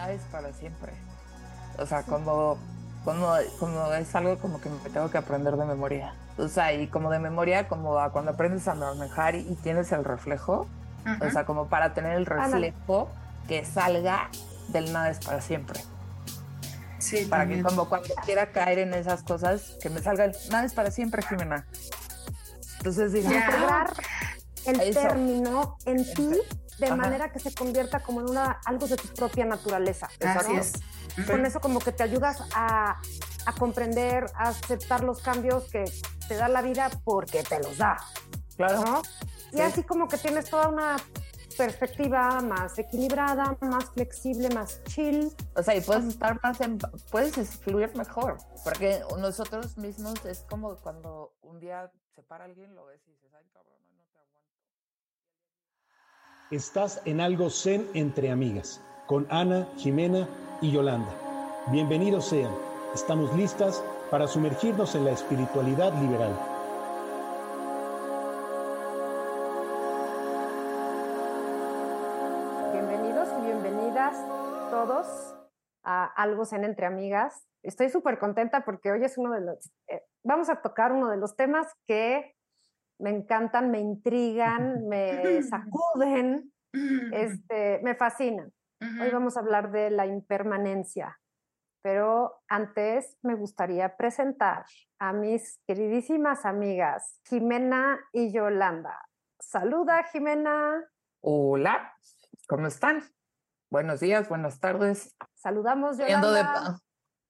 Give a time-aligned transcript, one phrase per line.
[0.00, 0.92] nada es para siempre.
[1.78, 2.58] O sea, como,
[3.04, 6.14] como, como es algo como que me tengo que aprender de memoria.
[6.38, 10.66] O sea, y como de memoria, como cuando aprendes a manejar y, tienes el reflejo.
[11.20, 13.08] O sea, como para tener el reflejo
[13.48, 14.30] que salga
[14.68, 15.80] del nada es para siempre.
[16.98, 20.64] Sí, para que como cuando quiera caer en esas cosas, que me salga el nada
[20.64, 21.66] es para siempre, Jimena.
[22.78, 23.30] Entonces digo,
[24.66, 26.38] el término en ti
[26.80, 30.08] de manera que se convierta como en una, algo de tu propia naturaleza.
[30.24, 30.72] Así es.
[31.26, 33.00] Con eso como que te ayudas a,
[33.46, 35.84] a, comprender, a aceptar los cambios que
[36.28, 37.98] te da la vida porque te los da.
[38.56, 39.02] Claro.
[39.52, 40.96] Y así como que tienes toda una
[41.56, 45.30] perspectiva más equilibrada, más flexible, más chill.
[45.56, 46.78] O sea, y puedes estar más en,
[47.10, 52.86] puedes fluir mejor, porque nosotros mismos es como cuando un día se para alguien, lo
[52.86, 54.56] ves y dices, ay cabrón, no te aguanto.
[56.50, 60.28] Estás en algo zen entre amigas, con Ana, Jimena
[60.60, 61.12] y Yolanda.
[61.70, 62.52] Bienvenidos sean,
[62.92, 66.36] estamos listas para sumergirnos en la espiritualidad liberal.
[72.72, 74.16] Bienvenidos y bienvenidas
[74.72, 75.06] todos
[75.84, 77.46] a Algo Zen entre amigas.
[77.62, 81.16] Estoy súper contenta porque hoy es uno de los, eh, vamos a tocar uno de
[81.16, 82.34] los temas que
[83.00, 86.52] me encantan, me intrigan, me sacuden,
[87.12, 88.52] este, me fascinan.
[88.80, 91.18] Hoy vamos a hablar de la impermanencia,
[91.82, 94.64] pero antes me gustaría presentar
[94.98, 98.98] a mis queridísimas amigas Jimena y Yolanda.
[99.38, 100.84] Saluda, Jimena.
[101.22, 101.94] Hola,
[102.48, 103.02] ¿cómo están?
[103.70, 105.14] Buenos días, buenas tardes.
[105.34, 106.78] Saludamos, Yolanda.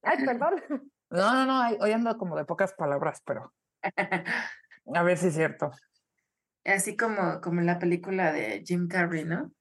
[0.03, 0.55] Ay, perdón.
[1.11, 3.51] No, no, no, hoy ando como de pocas palabras, pero
[4.93, 5.71] a ver si es cierto.
[6.65, 9.51] Así como, como en la película de Jim Carrey, ¿no?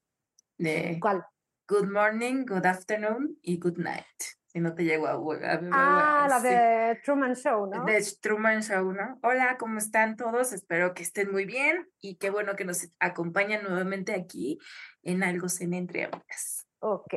[0.58, 1.24] De ¿Cuál?
[1.68, 4.04] Good morning, good afternoon y good night.
[4.46, 7.84] Si no te llego a, a, Ah, la de Truman Show, ¿no?
[7.84, 9.20] De Truman Show, ¿no?
[9.22, 10.52] Hola, ¿cómo están todos?
[10.52, 14.58] Espero que estén muy bien y qué bueno que nos acompañan nuevamente aquí
[15.04, 16.66] en Algo Zen Entre Amigas.
[16.80, 17.14] Ok.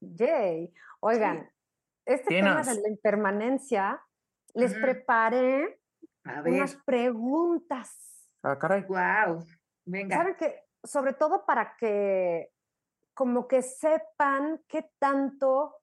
[0.00, 0.72] Yay.
[1.00, 1.50] Oigan,
[2.04, 4.02] este tema de la impermanencia,
[4.52, 5.80] les preparé
[6.44, 8.28] unas preguntas.
[8.42, 8.82] Ah, caray.
[8.82, 9.44] Wow.
[9.84, 10.16] Venga.
[10.16, 12.50] ¿Saben que Sobre todo para que
[13.14, 15.74] como que sepan qué tanto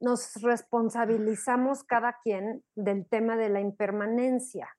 [0.00, 4.76] nos responsabilizamos cada quien del tema de la impermanencia.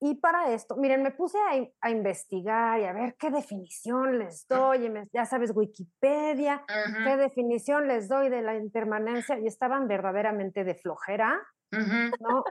[0.00, 1.38] Y para esto, miren, me puse
[1.80, 6.64] a, investigar y a ver qué definición les doy, ya sabes, Wikipedia,
[7.04, 11.40] qué definición les doy de la impermanencia y estaban verdaderamente de flojera,
[11.72, 12.44] ¿no?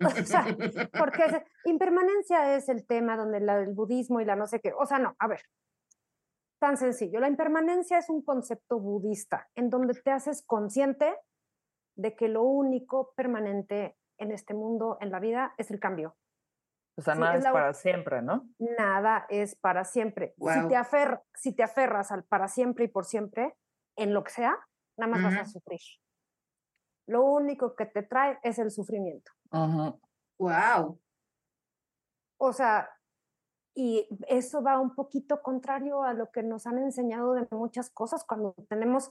[0.00, 0.44] O sea,
[0.98, 4.98] porque impermanencia es el tema donde el budismo y la no sé qué, o sea,
[4.98, 5.42] no, a ver,
[6.60, 11.16] tan sencillo, la impermanencia es un concepto budista en donde te haces consciente
[11.96, 16.16] de que lo único permanente en este mundo, en la vida, es el cambio.
[16.96, 18.48] O sea, nada es, para siempre, ¿no?
[18.58, 20.34] Nada es para siempre.
[20.36, 23.54] Si, te afer si te aferras al para siempre y por siempre,
[23.96, 24.58] en lo que sea,
[24.96, 25.80] nada más vas a sufrir.
[27.08, 29.32] Lo único que te trae es el sufrimiento.
[30.38, 31.00] Wow.
[32.38, 32.88] O sea,
[33.74, 38.24] y eso va un poquito contrario a lo que nos han enseñado de muchas cosas
[38.24, 39.10] cuando tenemos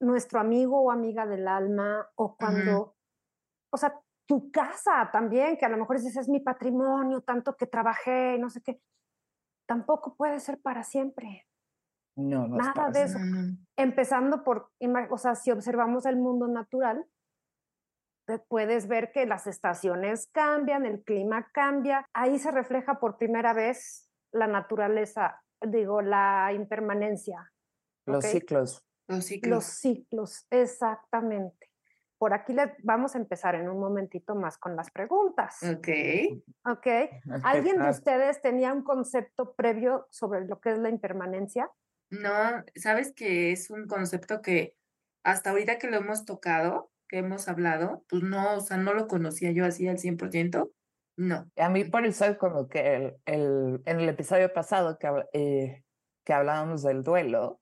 [0.00, 2.96] nuestro amigo o amiga del alma o cuando,
[3.72, 7.66] o sea, tu casa también, que a lo mejor dices, es mi patrimonio, tanto que
[7.66, 8.80] trabajé, no sé qué,
[9.66, 11.46] tampoco puede ser para siempre.
[12.16, 13.18] No, no Nada de eso.
[13.76, 14.72] Empezando por,
[15.10, 17.06] o sea, si observamos el mundo natural,
[18.48, 22.04] puedes ver que las estaciones cambian, el clima cambia.
[22.12, 27.50] Ahí se refleja por primera vez la naturaleza, digo, la impermanencia.
[28.06, 28.84] Los ciclos.
[29.06, 29.50] Los ciclos.
[29.50, 31.68] Los ciclos, exactamente
[32.18, 35.62] por aquí les vamos a empezar en un momentito más con las preguntas.
[35.62, 35.88] Ok.
[36.64, 36.86] Ok.
[37.44, 41.70] ¿Alguien de ustedes tenía un concepto previo sobre lo que es la impermanencia?
[42.10, 44.76] No, sabes que es un concepto que
[45.22, 49.08] hasta ahorita que lo hemos tocado, que hemos hablado, pues no, o sea, no lo
[49.08, 50.70] conocía yo así al 100%.
[51.16, 51.50] No.
[51.56, 55.82] A mí por eso como que el, el, en el episodio pasado que, eh,
[56.24, 57.60] que hablábamos del duelo,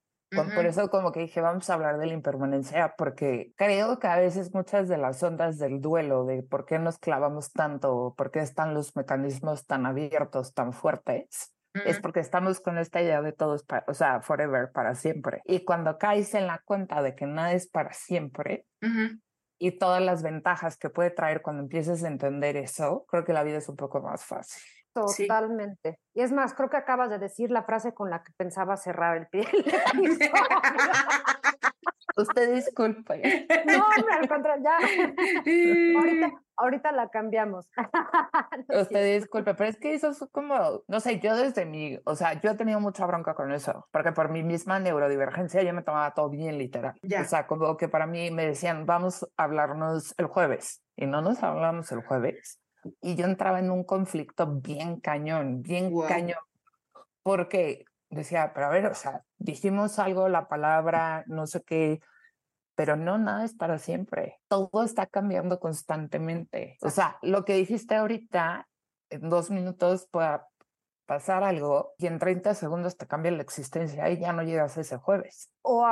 [0.54, 4.18] por eso como que dije, vamos a hablar de la impermanencia, porque creo que a
[4.18, 8.40] veces muchas de las ondas del duelo, de por qué nos clavamos tanto, por qué
[8.40, 11.54] están los mecanismos tan abiertos, tan fuertes,
[11.84, 15.42] es porque estamos con esta idea de todo es para, o sea, forever, para siempre.
[15.44, 18.66] Y cuando caes en la cuenta de que nada es para siempre,
[19.58, 23.42] y todas las ventajas que puede traer cuando empieces a entender eso, creo que la
[23.42, 24.62] vida es un poco más fácil.
[24.92, 26.00] Totalmente.
[26.14, 29.18] Y es más, creo que acabas de decir la frase con la que pensaba cerrar
[29.18, 29.46] el pie.
[32.16, 33.46] Usted disculpe.
[33.66, 34.78] No, hombre, al contrario, ya.
[35.98, 37.68] ahorita, ahorita la cambiamos.
[38.68, 42.40] Usted disculpe, pero es que eso es como, no sé, yo desde mi, o sea,
[42.40, 46.14] yo he tenido mucha bronca con eso, porque por mi misma neurodivergencia yo me tomaba
[46.14, 46.94] todo bien literal.
[47.02, 47.22] Ya.
[47.22, 51.20] O sea, como que para mí me decían, vamos a hablarnos el jueves, y no
[51.22, 52.60] nos hablamos el jueves.
[53.00, 56.08] Y yo entraba en un conflicto bien cañón, bien Guau.
[56.08, 56.38] cañón,
[57.22, 62.00] porque decía, pero a ver, o sea, dijimos algo, la palabra, no sé qué,
[62.74, 64.38] pero no, nada es para siempre.
[64.48, 66.76] Todo está cambiando constantemente.
[66.82, 68.68] O sea, lo que dijiste ahorita,
[69.10, 70.40] en dos minutos puede
[71.06, 74.96] pasar algo y en 30 segundos te cambia la existencia y ya no llegas ese
[74.96, 75.50] jueves.
[75.62, 75.86] o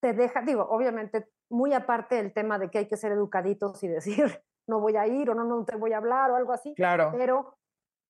[0.00, 3.88] te deja, digo, obviamente, muy aparte del tema de que hay que ser educaditos y
[3.88, 6.72] decir, no voy a ir o no, no te voy a hablar o algo así,
[6.74, 7.10] Claro.
[7.16, 7.58] pero,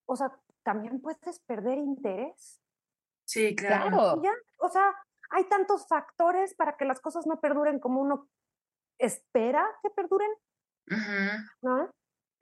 [0.05, 2.58] o sea, también puedes perder interés.
[3.29, 3.89] Sí, claro.
[3.89, 4.15] Claro.
[4.19, 4.91] Y ya, o sea,
[5.29, 8.27] hay tantos factores para que las cosas no perduren como uno
[8.97, 10.29] espera que perduren,
[10.89, 11.47] Ujú.
[11.61, 11.91] ¿no?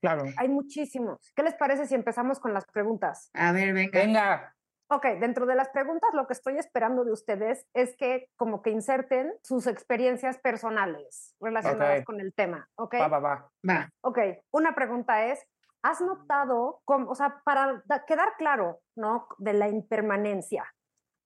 [0.01, 0.23] Claro.
[0.37, 1.17] Hay muchísimos.
[1.35, 3.29] ¿Qué les parece si empezamos con las preguntas?
[3.33, 3.99] A ver, venga.
[3.99, 4.55] Venga.
[4.89, 8.69] Ok, dentro de las preguntas lo que estoy esperando de ustedes es que como que
[8.69, 12.95] inserten sus experiencias personales relacionadas con el tema, ¿ok?
[13.01, 13.51] Va, va, va.
[13.69, 13.89] Va.
[14.01, 14.19] Ok,
[14.51, 15.45] una pregunta es,
[15.81, 19.27] ¿has notado, cómo- o sea, para da- quedar claro, ¿no?
[19.39, 20.63] De la impermanencia,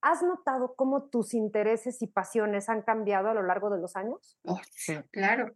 [0.02, 4.38] ¿has notado cómo tus intereses y pasiones han cambiado a lo largo de los años?
[4.46, 4.98] Oh, Sí.
[5.12, 5.56] claro.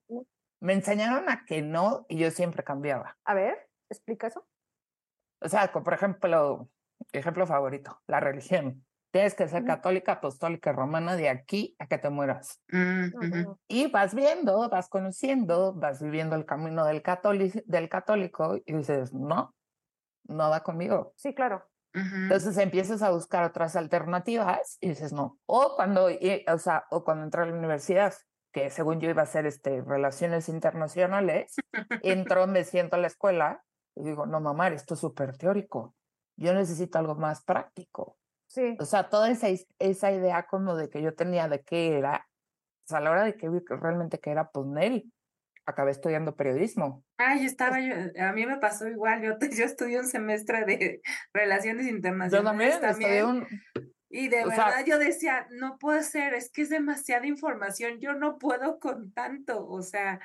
[0.61, 3.17] Me enseñaron a que no y yo siempre cambiaba.
[3.25, 4.47] A ver, explica eso.
[5.41, 6.69] O sea, por ejemplo,
[7.11, 8.85] ejemplo favorito, la religión.
[9.11, 12.61] Tienes que ser católica, apostólica, romana de aquí a que te mueras.
[12.69, 13.57] Ujú.
[13.69, 19.13] Y vas viendo, vas conociendo, vas viviendo el camino del, católico, del católico y dices,
[19.13, 19.55] no,
[20.27, 21.13] no va conmigo.
[21.15, 21.65] Sí, claro.
[21.95, 25.39] Entonces empiezas a buscar otras alternativas y dices, no.
[25.45, 28.13] O cuando, y- o sea, o cuando entré a la universidad,
[28.51, 31.55] que según yo iba a hacer este, relaciones internacionales,
[32.03, 33.63] entro, me siento a la escuela
[33.95, 35.95] y digo, no, mamá, esto es súper teórico.
[36.37, 38.17] Yo necesito algo más práctico.
[38.47, 38.75] Sí.
[38.79, 39.47] O sea, toda esa,
[39.79, 42.27] esa idea como de que yo tenía de qué era,
[42.85, 45.11] pues a la hora de que vi realmente era, pues Nel,
[45.65, 47.03] acabé estudiando periodismo.
[47.17, 51.01] Ay, estaba yo, a mí me pasó igual, yo, yo estudié un semestre de
[51.33, 53.91] Relaciones Yo Internacionales también, estudié también, un...
[54.09, 57.99] y de o sea- verdad yo decía, no puede ser, es que es demasiada información,
[57.99, 60.19] yo no puedo con tanto, o sea,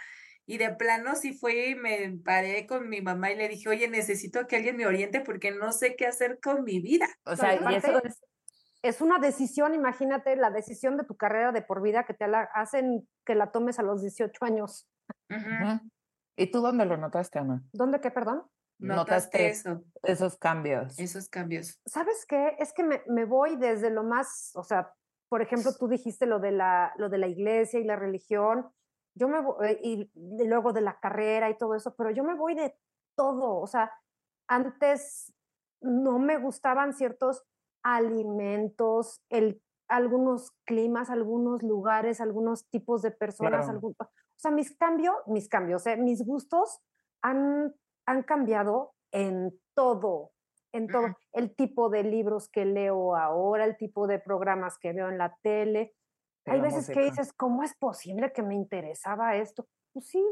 [0.46, 3.88] y de plano sí fue y me paré con mi mamá y le dije, oye,
[3.88, 7.08] necesito que alguien me oriente porque no sé qué hacer con mi vida.
[7.24, 8.20] O sea, y aparte- eso es...
[8.82, 12.48] Es una decisión, imagínate la decisión de tu carrera de por vida que te la
[12.54, 14.88] hacen que la tomes a los 18 años.
[16.36, 17.62] ¿Y tú dónde lo notaste, Ana?
[17.72, 18.44] ¿Dónde qué, perdón?
[18.78, 20.98] Notaste eso, esos cambios.
[20.98, 21.80] esos cambios.
[21.86, 22.56] ¿Sabes qué?
[22.58, 24.94] Es que me, me voy desde lo más, o sea,
[25.28, 28.70] por ejemplo, tú dijiste lo de la, lo de la iglesia y la religión,
[29.14, 32.34] yo me voy, y, y luego de la carrera y todo eso, pero yo me
[32.34, 32.74] voy de
[33.16, 33.92] todo, o sea,
[34.48, 35.32] antes
[35.82, 37.44] no me gustaban ciertos
[37.82, 43.70] alimentos, el, algunos climas, algunos lugares, algunos tipos de personas, Claro.
[43.72, 43.96] algún-
[44.40, 46.80] sea, mis cambios, mis cambios, eh, mis gustos
[47.22, 47.74] han,
[48.06, 50.32] han cambiado en todo,
[50.72, 51.16] en todo.
[51.32, 55.36] El tipo de libros que leo ahora, el tipo de programas que veo en la
[55.42, 55.94] tele.
[56.46, 59.66] Hay veces que dices, ¿cómo es posible que me interesaba esto?
[59.92, 60.24] Pues sí,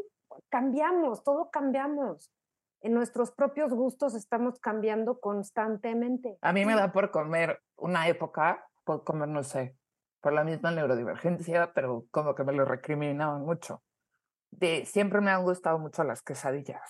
[0.48, 2.32] cambiamos, todo cambiamos.
[2.80, 6.38] En nuestros propios gustos estamos cambiando constantemente.
[6.40, 9.76] A mí me da por comer una época, por comer, no sé,
[10.20, 13.82] por la misma neurodivergencia, pero como que me lo recriminaban mucho.
[14.50, 16.80] De, siempre me han gustado mucho las quesadillas.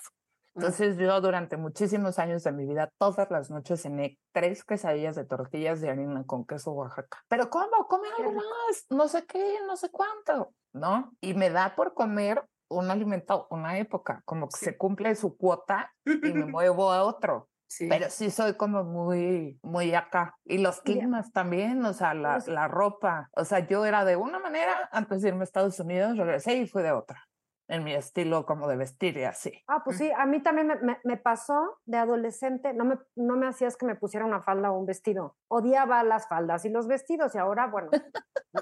[0.55, 5.23] Entonces yo durante muchísimos años de mi vida, todas las noches cené tres quesadillas de
[5.23, 7.19] tortillas de harina con queso Oaxaca.
[7.29, 7.87] Pero ¿cómo?
[7.87, 11.13] Come algo más, no sé qué, no sé cuánto, ¿no?
[11.21, 14.65] Y me da por comer un alimento, una época, como que Sí.
[14.65, 17.47] se cumple su cuota y me muevo a otro.
[17.69, 17.87] Sí.
[17.87, 20.35] Pero sí soy como muy, muy acá.
[20.43, 23.29] Y los climas también, o sea, la, Pues- la ropa.
[23.33, 26.67] O sea, yo era de una manera antes de irme a Estados Unidos, regresé y
[26.67, 27.23] fui de otra.
[27.71, 29.53] En mi estilo como de vestir y así.
[29.67, 33.37] Ah, pues sí, a mí también me, me- me pasó de adolescente, no me, no
[33.37, 35.37] me hacías que me pusiera una falda o un vestido.
[35.47, 37.91] Odiaba las faldas y los vestidos y ahora, bueno,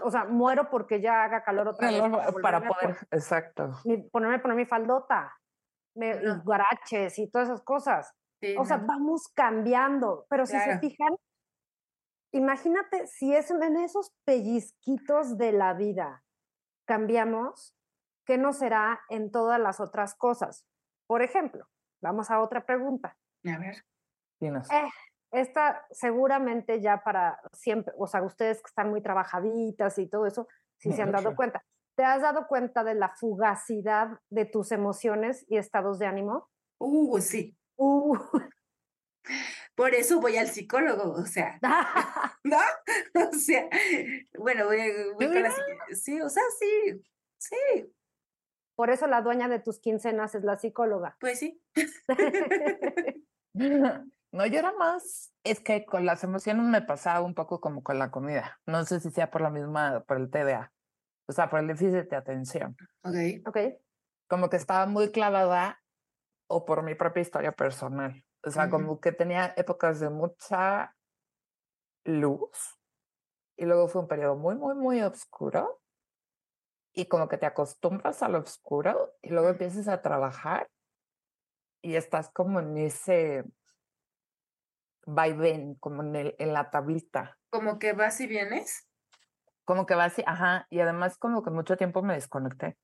[0.04, 2.02] o sea, muero porque ya haga calor otra vez.
[2.02, 3.70] Para volverme a poder, pon- exacto.
[3.86, 5.34] mi- ponerme, poner mi faldota
[5.96, 6.42] me- y Ajá.
[6.44, 8.14] guaraches y todas esas cosas.
[8.42, 8.88] Sí, O sea, no.
[8.88, 10.80] vamos cambiando, pero si se Claro.
[10.82, 11.16] fijan,
[12.34, 16.24] imagínate si es en esos pellizquitos de la vida
[16.86, 17.74] cambiamos,
[18.28, 20.68] ¿qué no será en todas las otras cosas?
[21.08, 21.68] Por ejemplo,
[22.02, 23.18] vamos a otra pregunta.
[23.46, 23.84] A ver.
[24.42, 24.90] Eh,
[25.32, 30.48] esta seguramente ya para siempre, o sea, ustedes que están muy trabajaditas y todo eso,
[30.78, 31.64] si se han dado cuenta.
[31.96, 36.50] ¿Te has dado cuenta de la fugacidad de tus emociones y estados de ánimo?
[36.80, 37.58] Uh, sí.
[37.78, 38.16] Uh.
[39.76, 41.60] Por eso voy al psicólogo, o sea,
[42.44, 42.58] ¿no?
[43.32, 43.68] O sea,
[44.38, 44.80] bueno, voy,
[45.16, 47.04] voy con la psiqui- Sí, o sea, sí,
[47.38, 47.94] sí,
[48.78, 51.18] Por eso la dueña de tus quincenas es la psicóloga.
[51.20, 51.62] pues sí.
[54.30, 57.98] No, yo era más, es que con las emociones me pasaba un poco como con
[57.98, 58.60] la comida.
[58.68, 60.74] No sé si sea por la misma, por el TDA,
[61.28, 62.76] o sea, por el déficit de atención.
[63.04, 63.48] Ok.
[63.48, 63.58] ¿Ok?
[64.28, 65.82] Como que estaba muy clavada
[66.48, 68.24] o por mi propia historia personal.
[68.44, 68.72] O sea, Ujú.
[68.72, 70.96] como que tenía épocas de mucha
[72.04, 72.78] luz
[73.56, 75.82] y luego fue un periodo muy, muy, muy oscuro
[76.98, 80.68] y como que te acostumbras al oscuro y luego empiezas a trabajar
[81.84, 83.46] y estás como en ese
[85.06, 87.38] vaivén, como en, el, en la tablita.
[87.52, 88.90] Como que vas y vienes.
[89.64, 92.80] Como que va así, ajá, y además como que mucho tiempo me desconecté.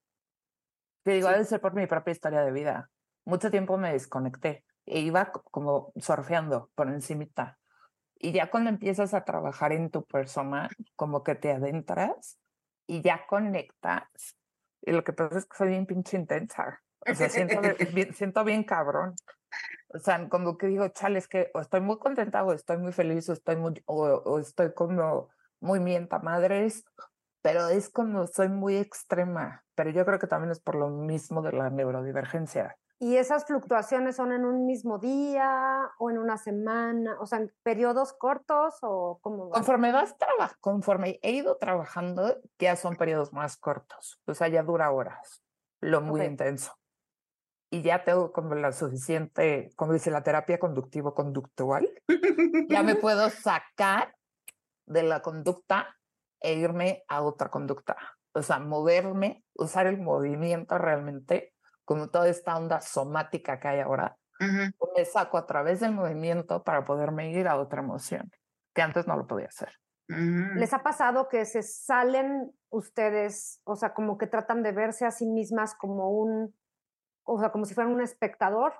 [1.01, 1.33] Te digo, Sí.
[1.33, 2.91] ha de ser por mi propia historia de vida.
[3.25, 7.57] Mucho tiempo me desconecté e iba co- como surfeando por encimita.
[8.19, 12.37] Y ya cuando empiezas a trabajar en tu persona, como que te adentras
[12.87, 14.37] y ya conectas.
[14.81, 16.81] Y lo que pasa es que soy bien pinche intensa.
[17.09, 17.61] O sea, siento,
[17.93, 19.15] bien, siento bien cabrón.
[19.89, 22.91] O sea, como que digo, chale, es que o estoy muy contenta o estoy muy
[22.91, 26.83] feliz o estoy muy, o, o estoy como muy mienta madres,
[27.41, 29.63] pero es como soy muy extrema.
[29.75, 32.77] Pero yo creo que también es por lo mismo de la neurodivergencia.
[32.99, 37.17] ¿Y esas fluctuaciones son en un mismo día o en una semana?
[37.19, 39.55] O sea, en periodos cortos o cómo va?
[39.55, 44.21] Conforme vas trabajando, conforme he ido trabajando, ya son periodos más cortos.
[44.25, 45.43] O sea, ya dura horas,
[45.81, 46.27] lo muy Ok.
[46.27, 46.73] intenso.
[47.71, 51.89] Y ya tengo como la suficiente, como dice la terapia conductivo-conductual,
[52.69, 54.15] ya me puedo sacar
[54.85, 55.97] de la conducta
[56.39, 57.97] e irme a otra conducta.
[58.33, 61.52] O sea, moverme, usar el movimiento realmente,
[61.85, 64.93] como toda esta onda somática que hay ahora, Ujú.
[64.95, 68.31] me saco a través del movimiento para poderme ir a otra emoción,
[68.73, 69.73] que antes no lo podía hacer.
[70.07, 70.57] Mm.
[70.57, 75.11] ¿Les ha pasado que se salen ustedes, o sea, como que tratan de verse a
[75.11, 76.55] sí mismas como un,
[77.23, 78.73] o sea, como si fueran un espectador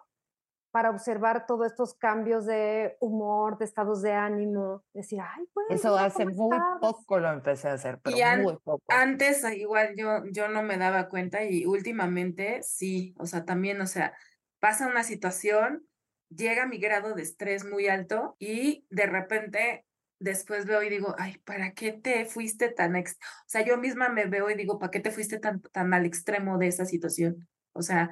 [0.73, 5.97] para observar todos estos cambios de humor, de estados de ánimo, decir, ay, pues, Eso
[5.97, 6.79] hace muy estabas".
[6.79, 8.83] poco lo empecé a hacer, pero Y an- muy poco.
[8.95, 13.81] Antes ah, igual yo, yo no me daba cuenta y últimamente sí, o sea, también,
[13.81, 14.13] o sea,
[14.59, 15.87] pasa una situación,
[16.29, 19.85] llega mi grado de estrés muy alto y de repente
[20.19, 23.17] después veo y digo, ay, ¿para qué te fuiste tan ex-?
[23.19, 26.05] O sea, yo misma me veo y digo, ¿para qué te fuiste tan, tan al
[26.05, 27.47] extremo de esa situación?
[27.73, 28.09] O sea,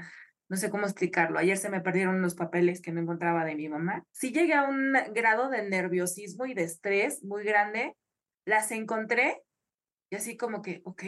[0.51, 1.39] no sé cómo explicarlo.
[1.39, 4.03] Ayer se me perdieron unos papeles que no encontraba de mi mamá.
[4.11, 7.95] Sí llegué a un grado de nerviosismo y de estrés muy grande,
[8.45, 9.43] las encontré
[10.09, 11.03] y así como que, ok,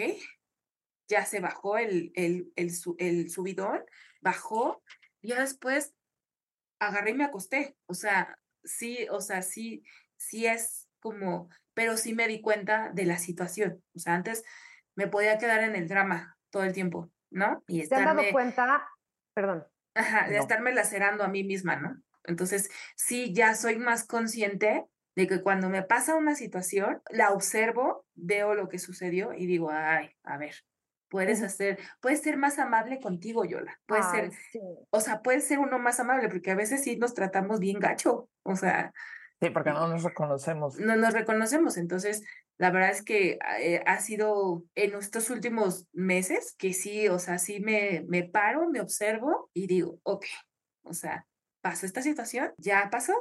[1.09, 3.83] ya se bajó el, el, el, su- el subidón,
[4.21, 4.81] bajó,
[5.21, 5.93] y ya después
[6.79, 7.75] agarré y me acosté.
[7.85, 9.83] O sea, sí, o sea, sí,
[10.15, 13.83] sí es como, pero sí me di cuenta de la situación.
[13.93, 14.45] O sea, antes
[14.95, 17.61] me podía quedar en el drama todo el tiempo, ¿no?
[17.67, 18.87] Y ¿Se han dado cuenta?
[19.33, 19.65] Perdón.
[19.95, 20.41] ajá, de No.
[20.41, 22.01] estarme lacerando a mí misma, ¿no?
[22.25, 24.85] Entonces, sí, ya soy más consciente
[25.15, 29.69] de que cuando me pasa una situación, la observo, veo lo que sucedió y digo,
[29.71, 30.55] ay, a ver,
[31.09, 33.79] puedes hacer, puedes ser más amable contigo, Yola.
[33.85, 34.59] Puedes Ay, ser, sí.
[34.89, 38.29] o sea, puedes ser uno más amable, porque a veces sí nos tratamos bien gacho,
[38.43, 38.93] o sea,
[39.41, 40.79] Sí, porque no nos reconocemos.
[40.79, 41.75] no nos reconocemos.
[41.77, 42.23] Entonces,
[42.57, 47.39] la verdad es que eh, ha sido en estos últimos meses que sí, o sea,
[47.39, 50.25] sí me, me paro, me observo y digo, ok,
[50.83, 51.27] o sea,
[51.61, 53.13] pasó esta situación, ya pasó,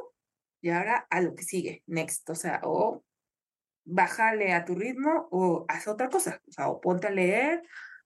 [0.60, 3.04] y ahora a lo que sigue, next, o sea, o
[3.84, 7.62] bájale a tu ritmo o haz otra cosa, o sea, o ponte a leer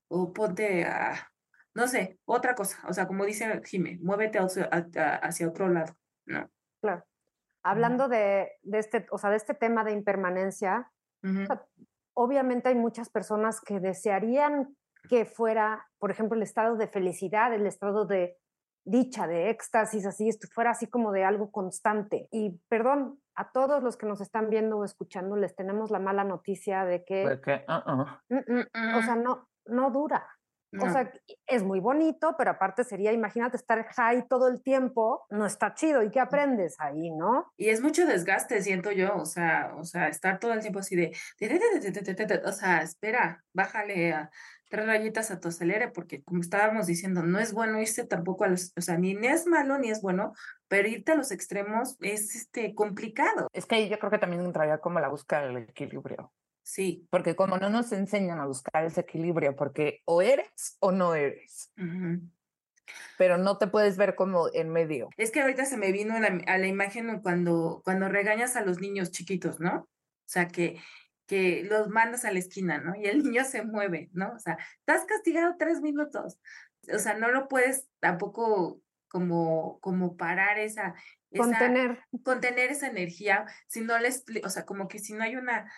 [0.09, 1.31] o ponte a,
[1.75, 6.51] no sé, otra cosa, o sea, como dice Jimé, muévete hacia, hacia otro lado, ¿no?
[6.81, 7.05] Claro.
[7.63, 10.93] Hablando de, de este, o sea, de este tema de impermanencia,
[12.15, 14.77] Obviamente hay muchas personas que desearían
[15.09, 18.39] que fuera, por ejemplo, el estado de felicidad, el estado de
[18.85, 22.29] dicha, de éxtasis, así, esto fuera así como de algo constante.
[22.31, 26.25] Y perdón, a todos los que nos están viendo o escuchando, les tenemos la mala
[26.25, 28.23] noticia de que, Porque, ah, ah.
[28.29, 30.27] mm, mm, o sea, no, no dura.
[30.79, 31.13] O sea,
[31.47, 36.03] es muy bonito, pero aparte sería, imagínate estar high todo el tiempo, no está chido.
[36.03, 36.23] ¿Y qué mm.
[36.23, 37.53] aprendes ahí, no?
[37.57, 39.17] Y es mucho desgaste, siento yo.
[39.17, 41.17] O sea, o sea, estar todo el tiempo así de,
[42.45, 44.31] o sea, espera, bájale a
[44.69, 48.49] tres rayitas a tu acelere, porque como estábamos diciendo, no es bueno irse tampoco a
[48.49, 50.35] los, o sea, ni es malo ni es bueno,
[50.69, 53.49] pero irte a los extremos es este complicado.
[53.53, 56.33] Es que ahí yo creo que también entraría como la búsqueda del equilibrio.
[56.67, 57.07] Sí.
[57.11, 61.73] Porque como no nos enseñan a buscar ese equilibrio, porque o eres o no eres.
[63.17, 65.09] Pero no te puedes ver como en medio.
[65.17, 69.13] Es que ahorita se me vino a la, imagen cuando, cuando regañas a los niños
[69.13, 69.83] chiquitos, ¿no?
[69.83, 70.81] O sea, que,
[71.27, 72.97] que los mandas a la esquina, ¿no?
[72.97, 74.33] Y el niño se mueve, ¿no?
[74.33, 76.37] O sea, estás castigado tres minutos.
[76.93, 80.97] O sea, no lo puedes tampoco como, como parar esa,
[81.37, 82.01] contener.
[82.25, 85.71] contener esa energía, si no les, o sea, como que si no hay una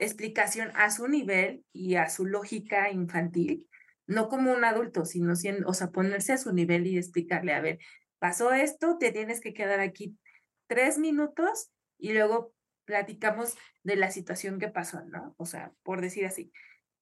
[0.00, 3.68] explicación a su nivel y a su lógica infantil,
[4.06, 7.60] no como un adulto, sino siendo, o sea, ponerse a su nivel y explicarle, a
[7.60, 7.78] ver,
[8.18, 10.18] pasó esto, te tienes que quedar aquí
[10.66, 12.52] tres minutos y luego
[12.84, 15.34] platicamos de la situación que pasó, ¿no?
[15.36, 16.50] O sea, por decir así.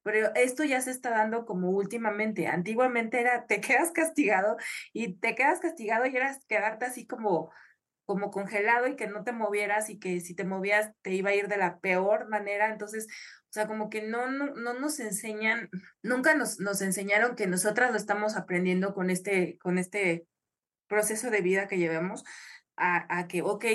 [0.02, 2.46] Pero esto ya se está dando como últimamente.
[2.46, 4.56] Antiguamente era, te quedas castigado
[4.92, 7.50] y te quedas castigado y eras quedarte así como
[8.08, 11.34] como congelado y que no te movieras y que si te movías te iba a
[11.34, 12.70] ir de la peor manera.
[12.70, 15.68] Entonces, o sea, como que no, no, no nos enseñan,
[16.02, 20.26] nunca nos, nos enseñaron que nosotras lo estamos aprendiendo con este, con este
[20.86, 22.24] proceso de vida que llevamos
[22.76, 23.66] a, a que, ok,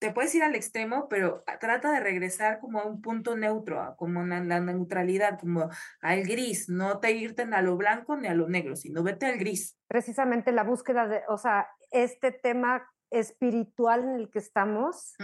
[0.00, 4.24] te puedes ir al extremo, pero trata de regresar como a un punto neutro, como
[4.24, 8.48] la, la neutralidad, como al gris, no te irte a lo blanco ni a lo
[8.48, 9.78] negro, sino vete al gris.
[9.86, 15.14] Precisamente la búsqueda de, o sea, este tema espiritual en el que estamos,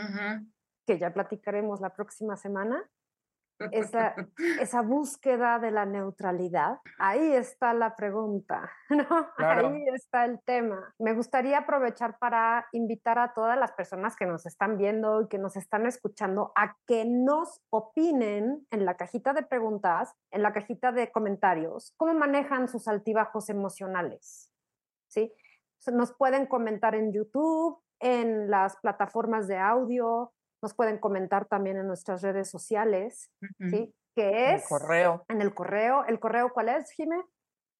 [0.86, 2.82] que ya platicaremos la próxima semana,
[3.70, 4.14] esa,
[4.60, 9.06] esa búsqueda de la neutralidad, ahí está la pregunta, ¿no?
[9.38, 10.94] Ahí está el tema.
[10.98, 15.38] Me gustaría aprovechar para invitar a todas las personas que nos están viendo y que
[15.38, 20.92] nos están escuchando a que nos opinen en la cajita de preguntas, en la cajita
[20.92, 24.52] de comentarios, cómo manejan sus altibajos emocionales,
[25.08, 25.32] ¿sí?
[25.92, 31.86] Nos pueden comentar en YouTube, en las plataformas de audio, nos pueden comentar también en
[31.86, 33.30] nuestras redes sociales,
[33.70, 33.94] ¿sí?
[34.14, 34.62] Que es...
[34.62, 35.24] El correo.
[35.28, 36.04] En el correo.
[36.06, 37.22] ¿El correo cuál es, Jimé?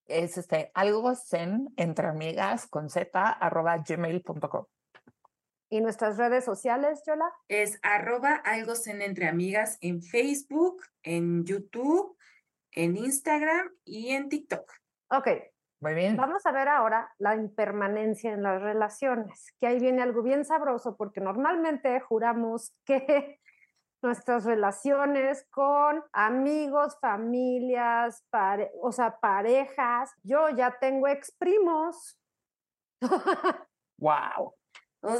[0.07, 4.67] Es este, algo zen entre amigas con z arroba gmail.com.
[5.69, 7.29] ¿Y nuestras redes sociales, Yola?
[7.49, 12.17] Es arroba algo zen entre amigas en Facebook, en YouTube,
[12.71, 14.71] en Instagram y en TikTok.
[15.11, 15.29] Ok,
[15.87, 16.17] muy bien.
[16.17, 20.97] Vamos a ver ahora la impermanencia en las relaciones, que ahí viene algo bien sabroso
[20.97, 23.39] porque normalmente juramos que
[24.03, 28.25] nuestras relaciones con amigos, familias,
[28.83, 32.19] o sea, parejas, yo ya tengo ex primos.
[33.99, 34.53] wow.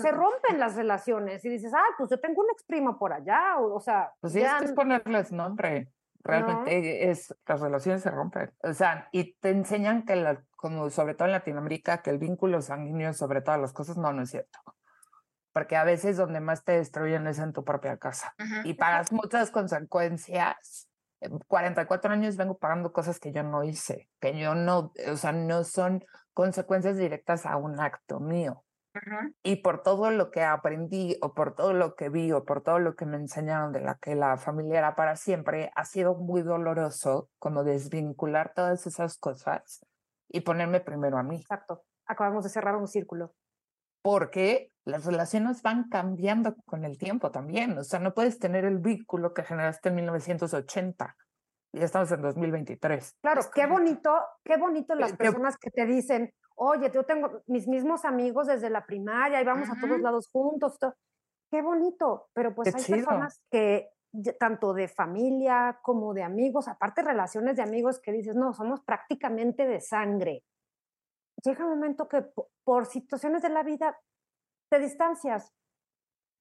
[0.03, 3.59] Se rompen las relaciones y dices, ah, pues yo tengo un ex primo por allá,
[3.61, 4.13] o, sea.
[4.21, 5.93] Pues sí, es que es ponerles nombre.
[6.27, 8.53] Realmente es, las relaciones se rompen.
[8.63, 12.61] O sea, y te enseñan que, la, como sobre todo en Latinoamérica, que el vínculo
[12.61, 14.59] sanguíneo sobre todas las cosas, no, no es cierto.
[15.53, 18.35] Porque a veces donde más te destruyen es en tu propia casa.
[18.65, 20.89] Y pagas muchas consecuencias.
[21.21, 25.33] En 44 años vengo pagando cosas que yo no hice, que yo no, o sea,
[25.33, 28.66] no son consecuencias directas a un acto mío.
[29.43, 32.79] Y por todo lo que aprendí o por todo lo que vi o por todo
[32.79, 36.43] lo que me enseñaron de la que la familia era para siempre, ha sido muy
[36.43, 39.85] doloroso como desvincular todas esas cosas
[40.29, 41.37] y ponerme primero a mí.
[41.37, 41.85] Exacto.
[42.07, 43.35] Acabamos de cerrar un círculo.
[44.03, 47.77] Porque las relaciones van cambiando con el tiempo también.
[47.77, 51.17] O sea, no puedes tener el vínculo que generaste en 1980.
[51.73, 53.17] Ya estamos en 2023.
[53.21, 54.11] Claro, qué bonito,
[54.45, 58.85] qué bonito las personas que te dicen, oye, yo tengo mis mismos amigos desde la
[58.85, 60.79] primaria y vamos a todos lados juntos.
[61.51, 63.91] Qué bonito, pero pues hay personas que
[64.39, 69.67] tanto de familia como de amigos, aparte relaciones de amigos que dices, no, somos prácticamente
[69.67, 70.45] de sangre.
[71.45, 72.25] Llega un momento que
[72.65, 73.99] por situaciones de la vida
[74.71, 75.53] te distancias.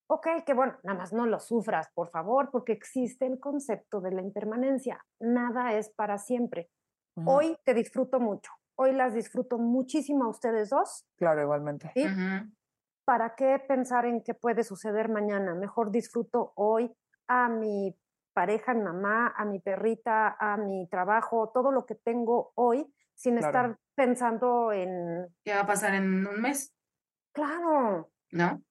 [0.07, 4.11] Ok, que bueno, nada más no lo sufras, por favor, porque existe el concepto de
[4.11, 5.03] la impermanencia.
[5.19, 6.69] Nada es para siempre.
[7.25, 11.05] Hoy te disfruto mucho, Hoy las disfruto muchísimo a ustedes dos.
[11.17, 11.91] Claro, igualmente.
[13.05, 15.53] ¿Para qué pensar en qué puede suceder mañana?
[15.53, 16.91] Mejor disfruto hoy
[17.27, 17.95] a mi
[18.33, 22.85] pareja, a mi mamá, a mi perrita, a mi trabajo, todo lo que tengo hoy,
[23.13, 25.27] sin estar pensando en...
[25.43, 26.73] ¿Qué va a pasar en un mes?
[27.31, 28.11] Claro.
[28.31, 28.61] ¿No?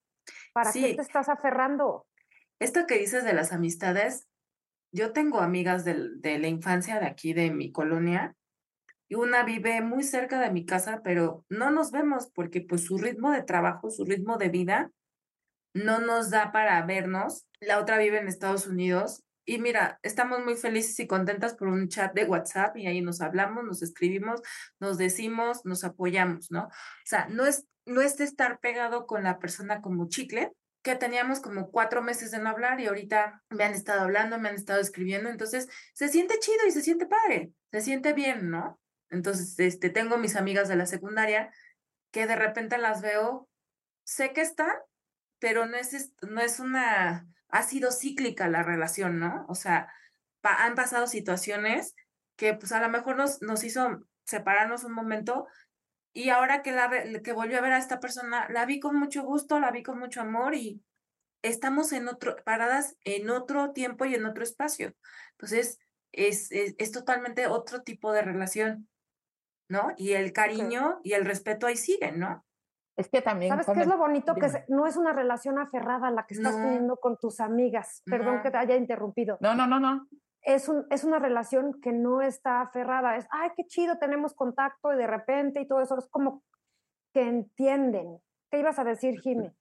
[0.53, 2.05] ¿Para qué te estás aferrando?
[2.59, 4.27] Esto que dices de las amistades,
[4.91, 8.35] yo tengo amigas de la infancia de aquí, de mi colonia,
[9.13, 13.31] una vive muy cerca de mi casa, pero no nos vemos porque pues su ritmo
[13.31, 14.91] de trabajo, su ritmo de vida
[15.75, 17.45] no nos da para vernos.
[17.59, 21.87] La otra vive en Estados Unidos y mira, estamos muy felices y contentas por un
[21.87, 24.41] chat de WhatsApp y ahí nos hablamos, nos escribimos,
[24.79, 26.63] nos decimos, nos apoyamos, ¿no?
[26.63, 30.95] O sea, no es, no es de estar pegado con la persona como chicle, que
[30.95, 34.55] teníamos como cuatro meses de no hablar y ahorita me han estado hablando, me han
[34.55, 38.79] estado escribiendo, entonces se siente chido y se siente padre, se siente bien, ¿no?
[39.09, 41.51] Entonces, este, tengo mis amigas de la secundaria
[42.11, 43.49] que de repente las veo,
[44.03, 44.73] sé que están,
[45.39, 49.45] pero no es, no es una, ha sido cíclica la relación, ¿no?
[49.49, 49.91] O sea,
[50.41, 51.95] han pasado situaciones
[52.35, 55.47] que pues a lo mejor nos, nos hizo separarnos un momento
[56.13, 56.89] y ahora que, la,
[57.21, 59.99] que volvió a ver a esta persona, la vi con mucho gusto, la vi con
[59.99, 60.81] mucho amor y
[61.41, 64.95] estamos en otro, paradas en otro tiempo y en otro espacio.
[65.31, 65.77] Entonces,
[66.13, 68.87] es, es, totalmente otro tipo de relación,
[69.69, 69.93] ¿no?
[69.97, 72.43] Y el cariño y el respeto ahí siguen, ¿no?
[72.95, 73.51] Es que también.
[73.51, 74.35] ¿Sabes qué es lo bonito?
[74.35, 78.01] Que no es una relación aferrada la que estás teniendo con tus amigas.
[78.05, 79.37] Perdón que te haya interrumpido.
[79.41, 80.07] No, no, no, no
[80.45, 84.93] es, un, es una relación que no está aferrada, es, ay, qué chido, tenemos contacto
[84.93, 86.43] y de repente y todo eso, es como
[87.13, 88.19] que entienden.
[88.51, 89.51] ¿Qué ibas a decir, Jimmy?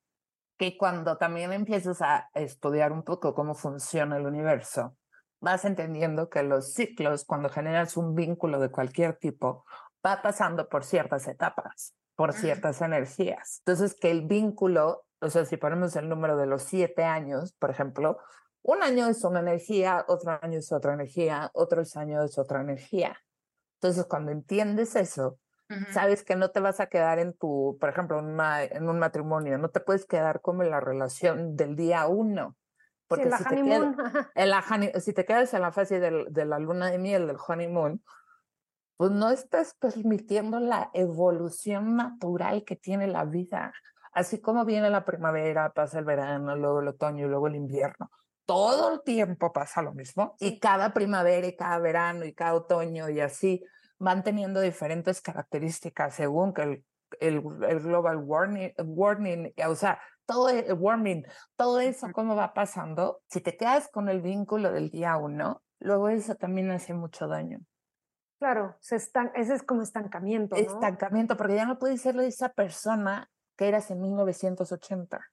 [0.58, 4.96] Que cuando también empiezas a estudiar un poco cómo funciona el universo,
[5.40, 9.64] vas entendiendo que los ciclos, cuando generas un vínculo de cualquier tipo,
[10.04, 13.60] va pasando por ciertas etapas, por ciertas energías.
[13.60, 17.70] Entonces, que el vínculo, o sea, si ponemos el número de los siete años, por
[17.70, 18.18] ejemplo,
[18.62, 23.16] un año es una energía, otro año es otra energía, otros años es otra energía.
[23.80, 25.38] Entonces, cuando entiendes eso,
[25.90, 28.38] sabes que no te vas a quedar en tu, por ejemplo, en,
[28.70, 32.56] en un matrimonio, no te puedes quedar como en la relación del día uno.
[33.06, 33.56] Porque si, te
[35.00, 38.02] si te quedas en la fase de la luna de miel, del honeymoon,
[38.96, 43.72] pues no estás permitiendo la evolución natural que tiene la vida.
[44.12, 48.10] Así como viene la primavera, pasa el verano, luego el otoño y luego el invierno
[48.46, 53.08] todo el tiempo pasa lo mismo y cada primavera y cada verano y cada otoño
[53.08, 53.64] y así
[53.98, 56.84] van teniendo diferentes características según que el,
[57.20, 61.24] el, el global warming, warming, o sea, todo el warming,
[61.56, 66.08] todo eso cómo va pasando, si te quedas con el vínculo del día uno, luego
[66.08, 67.60] eso también hace mucho daño.
[68.44, 70.54] Claro, se están, ese es como estancamiento.
[70.54, 70.60] ¿no?
[70.60, 75.26] Estancamiento, porque ya no puedes ser esa persona que eras en 1980.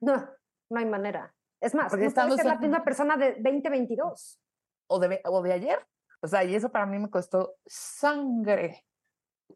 [0.00, 0.28] No,
[0.68, 1.32] no hay manera.
[1.60, 4.40] Es más, Porque no ser la misma persona de 2022.
[4.88, 5.86] O de, o de ayer.
[6.20, 8.84] O sea, y eso para mí me costó sangre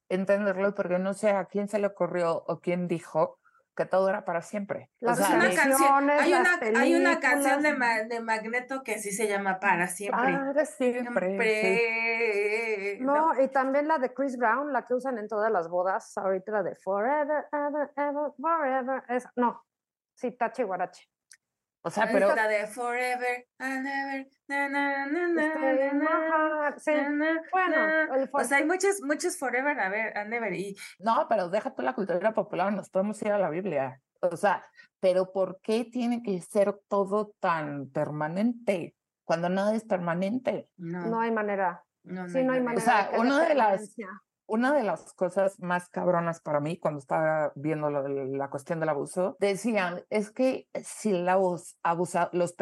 [0.08, 3.40] entenderlo porque no sé a quién se le ocurrió o quién dijo
[3.74, 4.90] que todo era para siempre.
[5.00, 7.72] Las o sea, una canción, hay, una, hay una canción de,
[8.08, 10.20] de, Magneto que sí se llama Para siempre.
[10.20, 11.78] Para siempre.
[13.00, 16.52] No, y también la de Chris Brown, la que usan en todas las bodas, ahorita
[16.52, 19.02] la de Forever, Ever, Ever, Forever.
[19.08, 19.64] Es, no,
[20.14, 21.08] sí, Tachi Guarache.
[21.84, 22.34] O sea, pero.
[22.34, 24.28] La de Forever and Ever.
[27.50, 27.76] Bueno,
[28.32, 29.78] o sea, hay muchos, muchos Forever
[30.14, 30.52] and Ever.
[30.54, 30.76] Y...
[31.00, 34.00] No, pero deja tú la cultura popular, nos podemos ir a la Biblia.
[34.20, 34.64] O sea,
[35.00, 40.68] pero ¿por qué tiene que ser todo tan permanente cuando nada es permanente?
[40.76, 41.84] No, no hay manera.
[42.04, 42.80] No, sí, no hay manera.
[42.80, 43.96] O sea, una de las
[44.52, 49.34] una de las cosas más cabronas para mí cuando estaba viendo la cuestión del abuso,
[49.40, 52.54] decían, es que si los, abusa, los,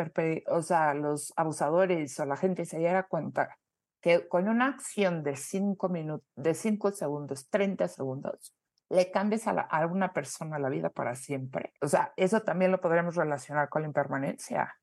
[0.46, 3.58] o sea, los abusadores o la gente se diera cuenta
[4.00, 8.54] que con una acción de cinco minutos, de cinco segundos, 30 segundos,
[8.88, 11.72] le cambies a, a, una persona la vida para siempre.
[11.80, 14.76] O sea, eso también lo podríamos relacionar con la impermanencia.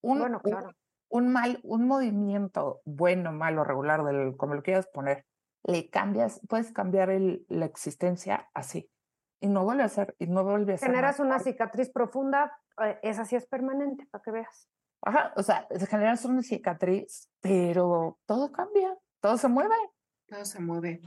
[0.00, 0.72] Un, bueno, claro.
[1.10, 5.26] un, un mal, un movimiento bueno, malo, regular, del, como lo quieras poner,
[5.64, 8.90] le cambias, puedes cambiar el, la existencia así.
[9.40, 10.90] Y no vuelve a ser, y no vuelve a ser.
[10.90, 14.68] Generas una cicatriz profunda, eh, esa sí es permanente, para que veas.
[15.02, 19.74] Ajá, o sea, generas una cicatriz, pero todo cambia, todo se mueve.
[20.28, 21.00] Todo se mueve.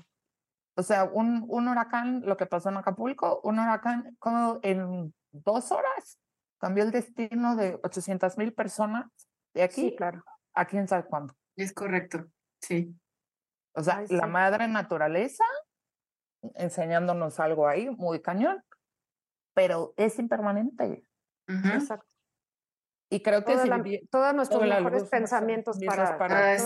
[0.75, 5.71] O sea, un, un huracán, lo que pasó en Acapulco, un huracán como en dos
[5.71, 6.19] horas
[6.57, 9.05] cambió el destino de 800 mil personas
[9.53, 10.23] de aquí sí, claro.
[10.53, 11.35] a quién sabe cuándo.
[11.55, 12.25] Es correcto,
[12.59, 12.95] sí.
[13.75, 15.43] O sea, la madre naturaleza
[16.55, 18.63] enseñándonos algo ahí muy cañón,
[19.53, 21.03] pero es impermanente.
[21.47, 22.13] Exacto.
[23.09, 23.53] Y creo que
[24.09, 26.57] todos nuestros mejores pensamientos para, para,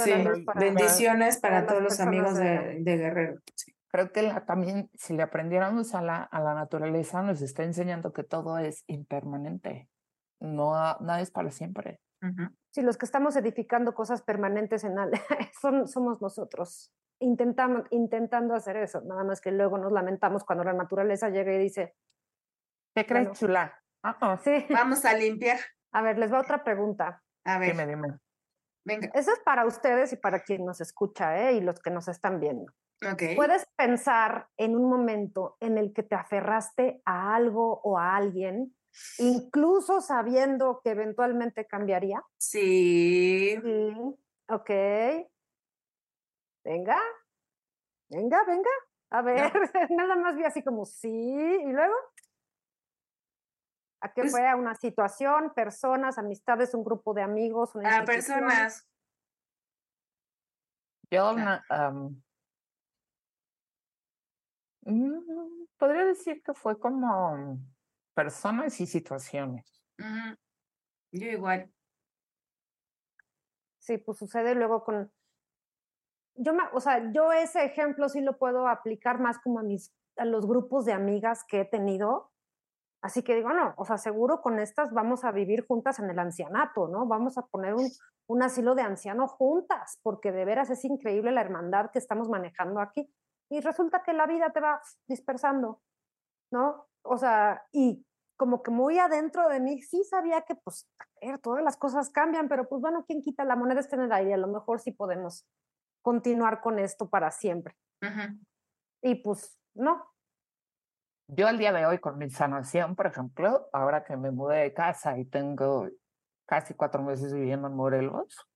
[0.55, 3.41] bendiciones para, todos los amigos de, de Guerrero.
[3.89, 8.23] Creo que también si le aprendiéramos a la, a la naturaleza nos está enseñando que
[8.23, 9.89] todo es impermanente,
[10.39, 11.99] no nada es para siempre.
[12.71, 15.17] Sí, los que estamos edificando cosas permanentes en algo
[15.61, 16.93] son, somos nosotros.
[17.19, 21.57] Intentamos, intentando hacer eso, nada más que luego nos lamentamos cuando la naturaleza llega y
[21.57, 21.95] dice...
[22.95, 23.73] ¿Qué crees, chula?
[24.43, 24.65] sí.
[24.69, 25.59] Vamos a limpiar.
[25.91, 27.23] A ver, les va otra pregunta.
[27.43, 27.71] A ver.
[27.71, 28.19] Dime, dime.
[28.85, 29.09] Venga.
[29.13, 31.53] Eso es para ustedes y para quien nos escucha, ¿eh?
[31.53, 32.71] Y los que nos están viendo.
[33.35, 38.75] Puedes pensar en un momento en el que te aferraste a algo o a alguien,
[39.19, 42.23] incluso sabiendo que eventualmente cambiaría.
[42.37, 43.55] Sí.
[44.49, 44.71] Ok.
[46.67, 46.99] Venga,
[48.09, 48.69] venga, venga.
[49.09, 49.53] A ver,
[49.89, 51.95] nada más vi así como sí, y luego.
[54.01, 54.45] ¿A qué pues fue?
[54.45, 57.73] ¿A una situación, personas, amistades, un grupo de amigos?
[57.73, 58.85] Una a personas.
[61.09, 61.33] Yo,
[64.81, 67.59] Mm, podría decir que fue como
[68.13, 69.81] personas y situaciones.
[71.13, 71.73] Yo igual.
[73.79, 75.09] Sí, pues sucede luego con...
[76.37, 79.93] Yo, me, o sea, yo ese ejemplo sí lo puedo aplicar más como a, mis,
[80.17, 82.31] a los grupos de amigas que he tenido.
[83.01, 86.19] Así que digo, no, o sea, seguro con estas vamos a vivir juntas en el
[86.19, 87.05] ancianato, ¿no?
[87.05, 87.87] Vamos a poner un,
[88.27, 92.79] un asilo de ancianos juntas, porque de veras es increíble la hermandad que estamos manejando
[92.81, 93.09] aquí
[93.49, 95.81] y resulta que la vida te va dispersando,
[96.51, 96.87] ¿no?
[97.03, 98.05] O sea, y
[98.37, 100.87] como que muy adentro de mí sí sabía que pues
[101.41, 104.33] todas las cosas cambian, pero pues bueno, ¿quién quita la moneda está en el aire?
[104.33, 105.45] A lo mejor sí podemos
[106.07, 107.75] continuar con esto para siempre.
[109.01, 110.09] Y pues no.
[111.27, 114.73] Yo al día de hoy con mi sanación, por ejemplo, ahora que me mudé de
[114.73, 115.89] casa y tengo
[116.45, 118.47] casi cuatro meses viviendo en Morelos,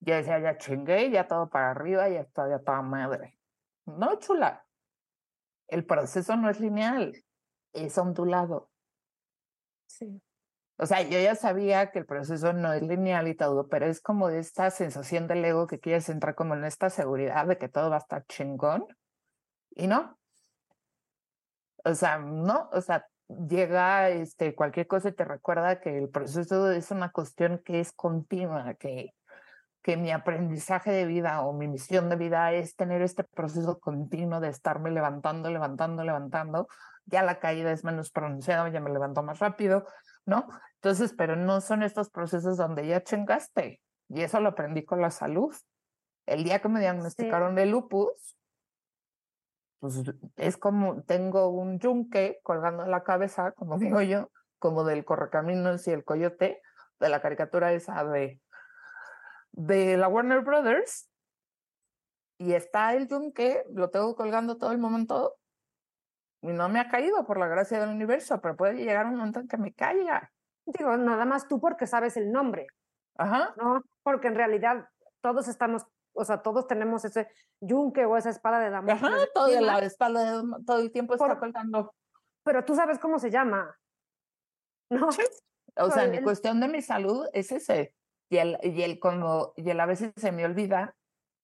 [0.00, 3.38] ya decía, ya chingué, ya todo para arriba, ya está, ya toda madre.
[3.86, 4.66] No, chula.
[5.68, 7.14] El proceso no es lineal,
[7.72, 8.70] es ondulado.
[9.86, 10.20] Sí.
[10.80, 14.00] O sea, yo ya sabía que el proceso no es lineal y todo, pero es
[14.00, 17.90] como esta sensación del ego que quieres entrar como en esta seguridad de que todo
[17.90, 18.86] va a estar chingón.
[19.70, 20.16] Y no.
[21.84, 26.70] O sea, no, o sea, llega este, cualquier cosa y te recuerda que el proceso
[26.70, 29.14] es una cuestión que es continua, que,
[29.82, 34.38] que mi aprendizaje de vida o mi misión de vida es tener este proceso continuo
[34.38, 36.68] de estarme levantando, levantando, levantando.
[37.06, 39.86] Ya la caída es menos pronunciada, ya me levanto más rápido,
[40.24, 40.46] ¿no?
[40.82, 43.80] Entonces, pero no son estos procesos donde ya chingaste.
[44.08, 45.54] Y eso lo aprendí con la salud.
[46.26, 48.36] El día que me diagnosticaron el lupus,
[49.80, 50.02] pues
[50.36, 55.86] es como tengo un yunque colgando en la cabeza, como digo yo, como del correcaminos
[55.86, 56.60] y el coyote,
[57.00, 58.40] de la caricatura esa de
[59.52, 61.10] de la Warner Brothers
[62.38, 65.36] y está el yunque, lo tengo colgando todo el momento
[66.40, 69.40] y no me ha caído por la gracia del universo, pero puede llegar un momento
[69.40, 70.32] en que me caiga.
[70.68, 72.66] Digo, nada más tú porque sabes el nombre.
[73.16, 73.54] Ajá.
[73.56, 74.88] No, porque en realidad
[75.22, 77.28] todos estamos, o sea, todos tenemos ese
[77.60, 79.02] yunque o esa espada de Damocles.
[79.02, 81.94] Ajá, todo la espalda todo el tiempo está colgando.
[82.44, 83.76] Pero tú sabes cómo se llama.
[84.90, 85.08] ¿No?
[85.80, 87.94] O sea, mi cuestión de mi salud es ese
[88.28, 90.96] y el, y el como, y el a veces se me olvida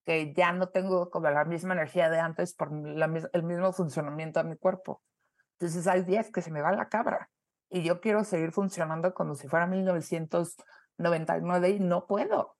[0.04, 4.42] que ya no tengo como la misma energía de antes por la, el mismo funcionamiento
[4.42, 5.04] de mi cuerpo.
[5.52, 7.30] Entonces hay días que se me va la cabra
[7.70, 12.56] y yo quiero seguir funcionando como si fuera 1999 y no puedo.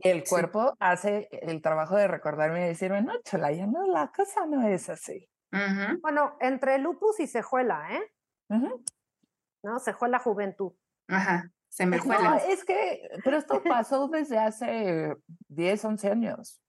[0.00, 4.44] El cuerpo hace el trabajo de recordarme y decirme, no, chola, ya no, la cosa
[4.46, 5.28] no es así.
[6.02, 8.12] Bueno, entre lupus y cejuela, ¿eh?
[9.62, 9.78] ¿No?
[9.78, 10.72] Cejuela juventud.
[11.08, 11.50] Ajá.
[11.68, 12.22] Se me fue.
[12.22, 15.14] No, es que, pero esto pasó desde hace
[15.48, 16.60] 10, 11 años.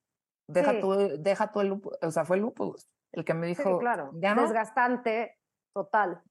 [0.47, 3.79] Deja tú, deja tú el lupus, o sea, fue el lupus el que me dijo.
[3.79, 5.37] claro, ya no, desgastante
[5.73, 6.21] total.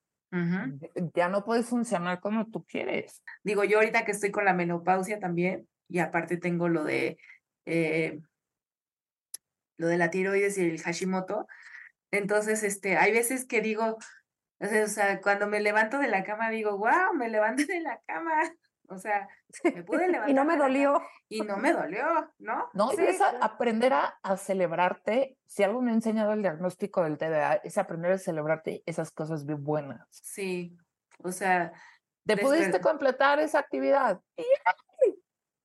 [1.14, 3.23] Ya no puedes funcionar como tú quieres.
[3.42, 7.18] Digo, yo ahorita que estoy con la menopausia también, y aparte tengo lo de
[7.66, 8.20] eh,
[9.77, 11.47] lo de la tiroides y el Hashimoto.
[12.11, 13.99] Entonces, este, hay veces que digo,
[14.61, 18.33] o sea, cuando me levanto de la cama digo, wow, me levanto de la cama.
[18.94, 19.28] O sea,
[19.64, 20.30] me pude levantar.
[20.30, 21.02] y no me dolió.
[21.28, 22.70] Y no me dolió, ¿no?
[22.74, 25.37] No, es aprender a, a, celebrarte.
[25.46, 29.44] Si algo me ha enseñado el diagnóstico del TDA, es aprender a celebrarte esas cosas
[29.46, 30.07] bien buenas.
[30.11, 30.76] Sí,
[31.18, 31.72] o sea.
[32.26, 34.20] Te pudiste completar esa actividad.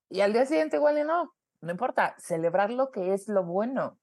[0.10, 1.34] Y, al día siguiente igual y no.
[1.62, 3.98] No importa, celebrar lo que es lo bueno.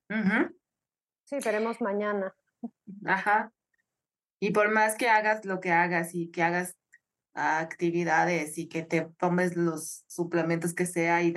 [1.24, 2.34] Sí, veremos mañana.
[3.04, 3.52] Ajá.
[4.40, 6.76] Y por más que hagas lo que hagas y que hagas
[7.36, 11.34] actividades y que te tomes los suplementos que sea, y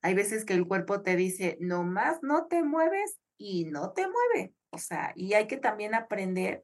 [0.00, 4.06] hay veces que el cuerpo te dice, no más no te mueves y no te
[4.08, 4.54] mueve.
[4.70, 6.62] O sea, y hay que también aprender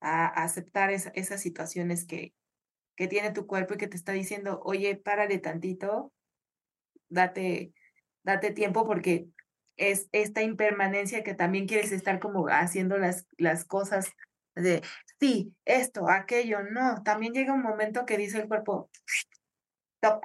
[0.00, 2.32] a, aceptar esas situaciones que,
[2.96, 6.12] que tiene tu cuerpo y que te está diciendo, oye, párale tantito,
[7.08, 7.72] date,
[8.24, 9.28] date tiempo porque
[9.76, 14.12] es esta impermanencia que también quieres estar como haciendo las, las cosas
[14.54, 14.82] de
[15.22, 17.00] sí, esto, aquello, no.
[17.04, 18.90] También llega un momento que dice el cuerpo,
[20.02, 20.24] stop,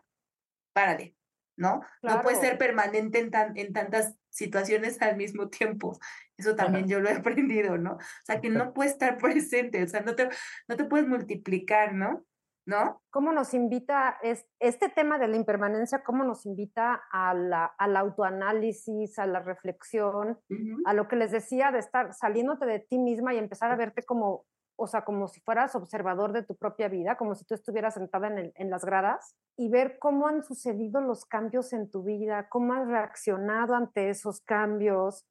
[0.74, 1.16] párale,
[1.56, 1.82] ¿no?
[2.02, 6.00] No puede ser permanente en, tan, en tantas situaciones al mismo tiempo.
[6.36, 7.94] Eso también yo lo he aprendido, ¿no?
[7.94, 10.30] O sea, que no puedes estar presente, o sea, no te,
[10.68, 12.26] no te puedes multiplicar, ¿no?
[12.66, 13.02] ¿No?
[13.12, 17.96] ¿Cómo nos invita es, este tema de la impermanencia, cómo nos invita a la, al
[17.96, 20.38] autoanálisis, a la reflexión,
[20.84, 24.04] a lo que les decía de estar saliéndote de ti misma y empezar a verte
[24.04, 24.46] como
[24.78, 28.28] o sea, como si fueras observador de tu propia vida, como si tú estuvieras sentada
[28.28, 32.74] en, en, las gradas y ver cómo han sucedido los cambios en tu vida, cómo
[32.74, 35.26] has reaccionado ante esos cambios,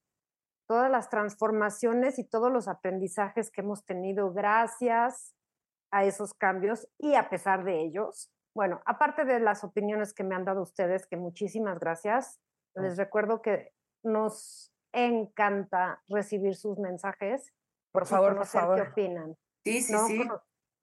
[0.66, 5.34] todas las transformaciones y todos los aprendizajes que hemos tenido gracias
[5.92, 8.32] a esos cambios y a pesar de ellos.
[8.54, 12.40] Bueno, aparte de las opiniones que me han dado ustedes, que muchísimas gracias,
[12.74, 17.52] les recuerdo que nos encanta recibir sus mensajes
[18.00, 18.76] por favor, por favor.
[18.76, 19.36] qué opinan.
[19.64, 20.22] Sí, sí, sí.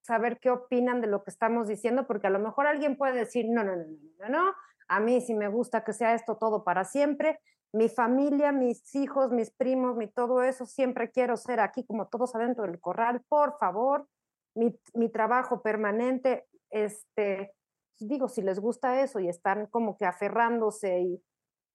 [0.02, 3.46] saber qué opinan de lo que estamos diciendo, porque a lo mejor alguien puede decir,
[3.50, 4.54] no, no, no, no, no, no,
[4.88, 7.40] a mí sí me gusta que sea esto todo para siempre,
[7.72, 12.36] mi familia, mis hijos, mis primos, mi todo eso, siempre quiero ser aquí como todos
[12.36, 14.08] adentro del corral, por favor,
[14.56, 17.54] mi, mi trabajo permanente, este,
[18.00, 21.24] digo, si les gusta eso y están como que aferrándose y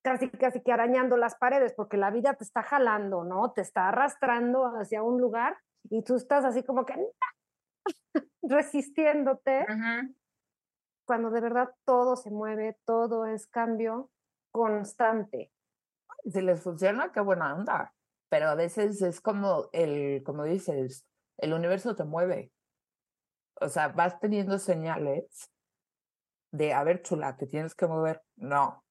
[0.01, 3.51] casi, casi que arañando las paredes, porque la vida te está jalando, ¿no?
[3.51, 5.57] Te está arrastrando hacia un lugar
[5.89, 6.95] y tú estás así como que
[8.41, 9.65] resistiéndote,
[11.05, 14.09] cuando de verdad todo se mueve, todo es cambio
[14.51, 15.51] constante.
[16.25, 17.93] Si les funciona, qué buena onda,
[18.29, 21.05] pero a veces es como el, como dices,
[21.37, 22.51] el universo te mueve.
[23.61, 25.51] O sea, vas teniendo señales
[26.51, 28.21] de, a ver, chula, te tienes que mover.
[28.35, 28.83] No,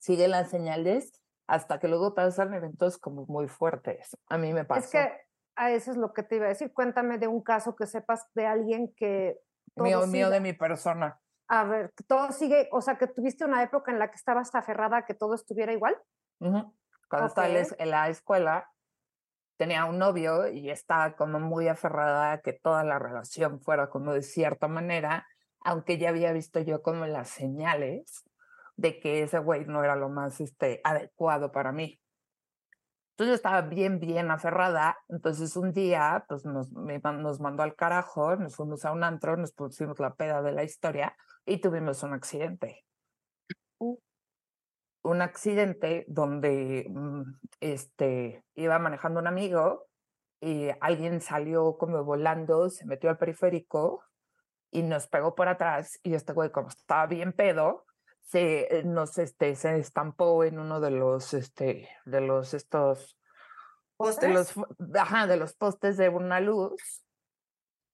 [0.00, 1.12] sigue las señales
[1.46, 4.16] hasta que luego pasan eventos como muy fuertes.
[4.28, 4.84] A mí me pasó.
[4.84, 5.12] Es que
[5.56, 6.72] a eso es lo que te iba a decir.
[6.72, 9.38] Cuéntame de un caso que sepas de alguien que...
[9.76, 11.20] Mío, mío de mi persona.
[11.48, 14.98] A ver, todo sigue, o sea, que tuviste una época en la que estabas aferrada
[14.98, 15.96] a que todo estuviera igual.
[16.38, 18.70] Cuando estaba en la escuela,
[19.56, 24.14] tenía un novio y estaba como muy aferrada a que toda la relación fuera como
[24.14, 25.26] de cierta manera,
[25.64, 28.24] aunque ya había visto yo como las señales
[28.80, 32.00] de que ese güey no era lo más este, adecuado para mí.
[33.10, 34.96] Entonces yo estaba bien, bien aferrada.
[35.08, 39.52] Entonces un día, pues nos, nos mandó al carajo, nos fuimos a un antro, nos
[39.52, 41.14] pusimos la peda de la historia
[41.44, 42.86] y tuvimos un accidente.
[43.78, 43.98] Uh.
[45.02, 47.22] Un accidente donde mm,
[47.60, 49.86] este, iba manejando un amigo
[50.40, 54.02] y alguien salió como volando, se metió al periférico
[54.70, 57.84] y nos pegó por atrás y este güey como estaba bien pedo,
[58.22, 63.18] se eh, nos este se estampó en uno de los este de los estos
[63.96, 64.28] ¿Postes?
[64.28, 64.54] de los
[64.94, 67.04] ajá, de los postes de una luz.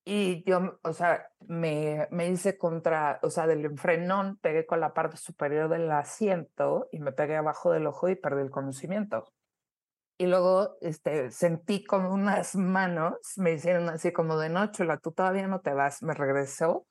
[0.04, 4.94] Y yo o sea me me hice contra o sea del enfrenón pegué con la
[4.94, 9.32] parte superior del asiento y me pegué abajo del ojo y perdí el conocimiento.
[10.18, 15.12] Y luego este sentí como unas manos me hicieron así como de noche la tú
[15.12, 16.86] todavía no te vas me regresó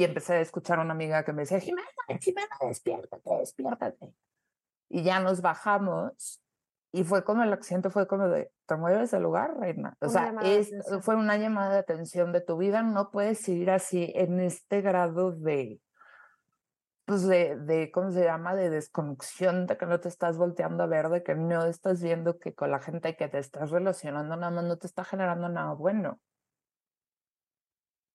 [0.00, 1.86] y empecé a escuchar a una amiga que me decía, Jimena,
[2.18, 4.14] Jimena, despiértate, despiértate.
[4.88, 6.40] Y ya nos bajamos
[6.90, 9.98] y fue como el accidente fue como de, te mueves del lugar, reina.
[10.00, 10.70] O sea, es,
[11.02, 15.32] fue una llamada de atención de tu vida, no puedes ir así en este grado
[15.32, 15.82] de,
[17.04, 18.54] pues de, de, ¿cómo se llama?
[18.54, 22.38] De desconexión, de que no te estás volteando a ver, de que no estás viendo
[22.38, 25.74] que con la gente que te estás relacionando nada más no te está generando nada
[25.74, 26.18] bueno.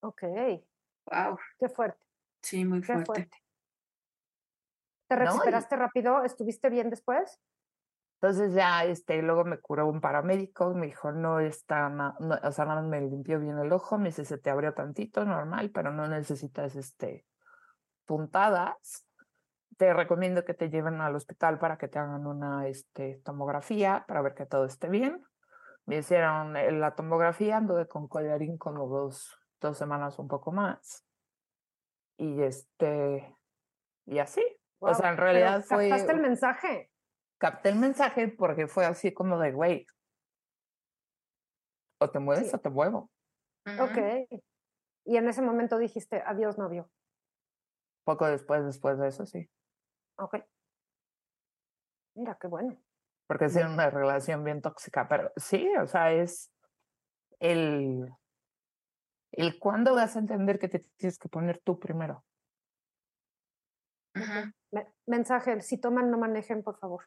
[0.01, 0.23] Ok.
[1.05, 1.37] Wow.
[1.59, 1.99] Qué fuerte.
[2.41, 3.05] Sí, muy fuerte.
[3.05, 3.37] fuerte.
[5.07, 6.23] ¿Te recuperaste rápido?
[6.23, 7.39] ¿Estuviste bien después?
[8.21, 12.65] Entonces ya, este, luego me curó un paramédico, me dijo, no está, no, o sea,
[12.65, 15.91] nada más me limpió bien el ojo, me dice, se te abrió tantito, normal, pero
[15.91, 17.25] no necesitas, este,
[18.05, 19.05] puntadas.
[19.77, 24.21] Te recomiendo que te lleven al hospital para que te hagan una, este, tomografía para
[24.21, 25.21] ver que todo esté bien.
[25.85, 31.05] Me hicieron eh, la tomografía, anduve con collarín como dos, dos semanas un poco más.
[32.17, 33.35] Y este,
[34.05, 34.43] y así.
[34.79, 35.89] o sea, en realidad fue.
[35.89, 36.91] ¿Captaste el mensaje?
[37.37, 39.85] Capté el mensaje porque fue así como de, güey,
[41.99, 43.11] o te mueves o te muevo.
[43.79, 43.97] Ok.
[45.05, 46.89] Y en ese momento dijiste, adiós, novio.
[48.03, 49.49] Poco después, después de eso, sí.
[50.17, 50.37] Ok.
[52.15, 52.77] Mira, qué bueno.
[53.27, 56.51] Porque es una relación bien tóxica, pero sí, o sea, es
[57.39, 58.07] el,
[59.35, 62.23] el cuándo vas a entender que te tienes que poner tú primero.
[65.05, 67.03] Mensaje, si toman, no manejen, por favor.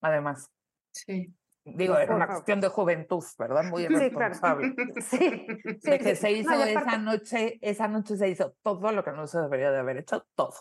[0.00, 0.50] Además.
[0.92, 1.34] Sí.
[1.64, 3.64] Digo, era una cuestión de juventud, ¿verdad?
[3.64, 4.74] Muy irresponsable.
[5.00, 5.46] Sí,
[5.80, 9.26] sí, de que se hizo esa noche, esa noche se hizo todo lo que no
[9.26, 10.54] se debería de haber hecho, todo.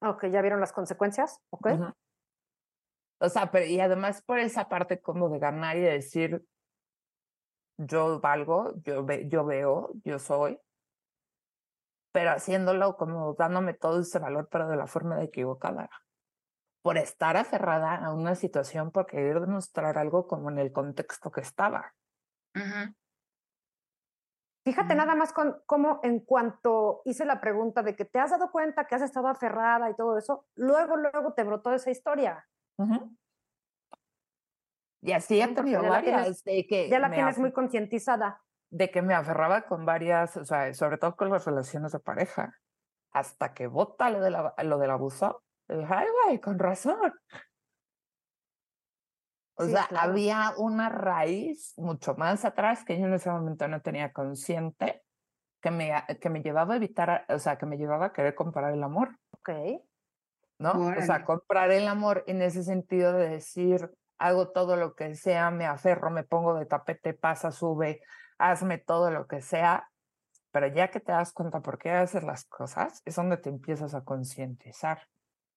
[0.00, 1.40] Ok, ¿ya vieron las consecuencias?
[1.50, 1.68] Ok.
[3.18, 6.42] O sea, pero y además por esa parte como de ganar y de decir,
[7.76, 10.58] yo valgo, yo, ve, yo veo, yo soy,
[12.12, 15.90] pero haciéndolo como dándome todo ese valor, pero de la forma de equivocada.
[16.82, 21.42] Por estar aferrada a una situación, por querer demostrar algo como en el contexto que
[21.42, 21.92] estaba.
[24.64, 28.50] Fíjate nada más con cómo en cuanto hice la pregunta de que te has dado
[28.50, 32.44] cuenta que has estado aferrada y todo eso, luego, luego te brotó esa historia.
[35.06, 36.42] Y así he tenido varias.
[36.42, 38.42] de que ya la tienes muy concientizada.
[38.70, 42.58] De que me aferraba con varias, o sea, sobre todo con las relaciones de pareja.
[43.12, 45.44] Hasta que bota lo, de la, lo del abuso.
[45.68, 47.14] Dije, ay, güey, con razón.
[49.54, 54.12] O sea, había una raíz mucho más atrás que yo en ese momento no tenía
[54.12, 55.04] consciente
[55.62, 58.74] que me, que me llevaba a evitar, o sea, que me llevaba a querer comprar
[58.74, 59.16] el amor.
[59.30, 59.50] Ok.
[60.58, 60.72] ¿No?
[60.72, 63.88] O sea, comprar el amor en ese sentido de decir,
[64.18, 68.00] hago todo lo que sea, me aferro, me pongo de tapete, pasa, sube,
[68.38, 69.90] hazme todo lo que sea,
[70.50, 73.94] pero ya que te das cuenta por qué haces las cosas, es donde te empiezas
[73.94, 75.06] a concientizar,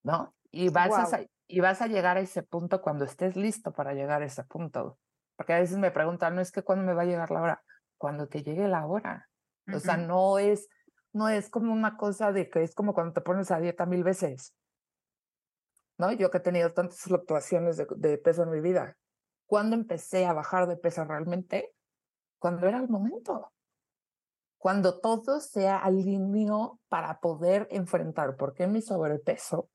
[0.03, 0.34] ¿no?
[0.51, 4.22] Y vas, a, y vas a llegar a ese punto cuando estés listo para llegar
[4.22, 4.97] a ese punto.
[5.36, 7.64] Porque a veces me preguntan, no es que cuándo me va a llegar la hora,
[7.97, 9.30] cuando te llegue la hora.
[9.74, 10.68] O sea, no es,
[11.14, 14.03] no es como una cosa de que es como cuando te pones a dieta mil
[14.03, 14.53] veces.
[16.00, 16.12] ¿No?
[16.14, 18.97] Yo que he tenido tantas fluctuaciones de, peso en mi vida.
[19.45, 21.76] ¿Cuándo empecé a bajar de peso realmente?
[22.39, 23.52] Cuando era el momento.
[24.58, 29.70] Cuando todo se alineó para poder enfrentar por qué mi sobrepeso.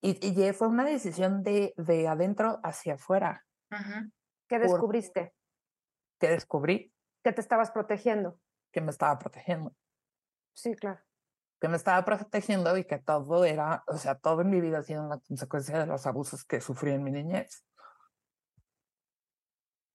[0.00, 3.44] Y, y fue una decisión de, de adentro hacia afuera.
[4.48, 5.34] ¿Qué descubriste?
[6.18, 6.92] ¿Qué descubrí?
[7.24, 8.38] Que te estabas protegiendo.
[8.72, 9.74] Que me estaba protegiendo.
[10.54, 11.02] Sí, claro
[11.62, 14.82] que me estaba protegiendo y que todo era, o sea, todo en mi vida ha
[14.82, 17.64] sido una consecuencia de los abusos que sufrí en mi niñez.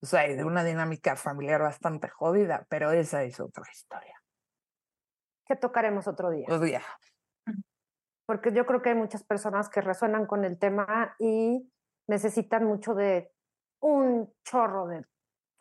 [0.01, 4.15] O sea, y de una dinámica familiar bastante jodida, pero esa es otra historia.
[5.45, 6.45] Que tocaremos otro día.
[6.47, 6.82] Otro día.
[8.26, 11.70] Porque yo creo que hay muchas personas que resuenan con el tema y
[12.07, 13.30] necesitan mucho de
[13.82, 15.05] un chorro de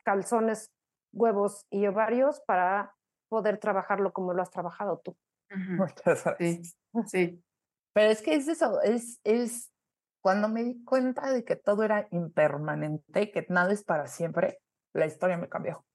[0.04, 0.72] calzones,
[1.12, 2.94] huevos y ovarios para
[3.28, 5.16] poder trabajarlo como lo has trabajado tú.
[6.38, 6.62] Sí,
[7.06, 7.44] sí.
[7.92, 9.72] Pero es que es eso, es, es
[10.20, 14.58] cuando me di cuenta de que todo era impermanente, que nada es para siempre,
[14.92, 15.86] la historia me cambió.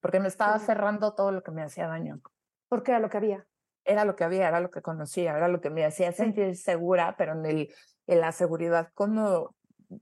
[0.00, 2.20] Porque me estaba cerrando todo lo que me hacía daño.
[2.68, 3.46] Porque era lo que había.
[3.84, 7.16] Era lo que había, era lo que conocía, era lo que me hacía sentir segura,
[7.16, 7.74] pero en, el,
[8.06, 9.54] en la seguridad cuando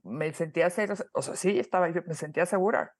[0.03, 2.95] me sentía, ser, o sea, sí, estaba, me sentía segura.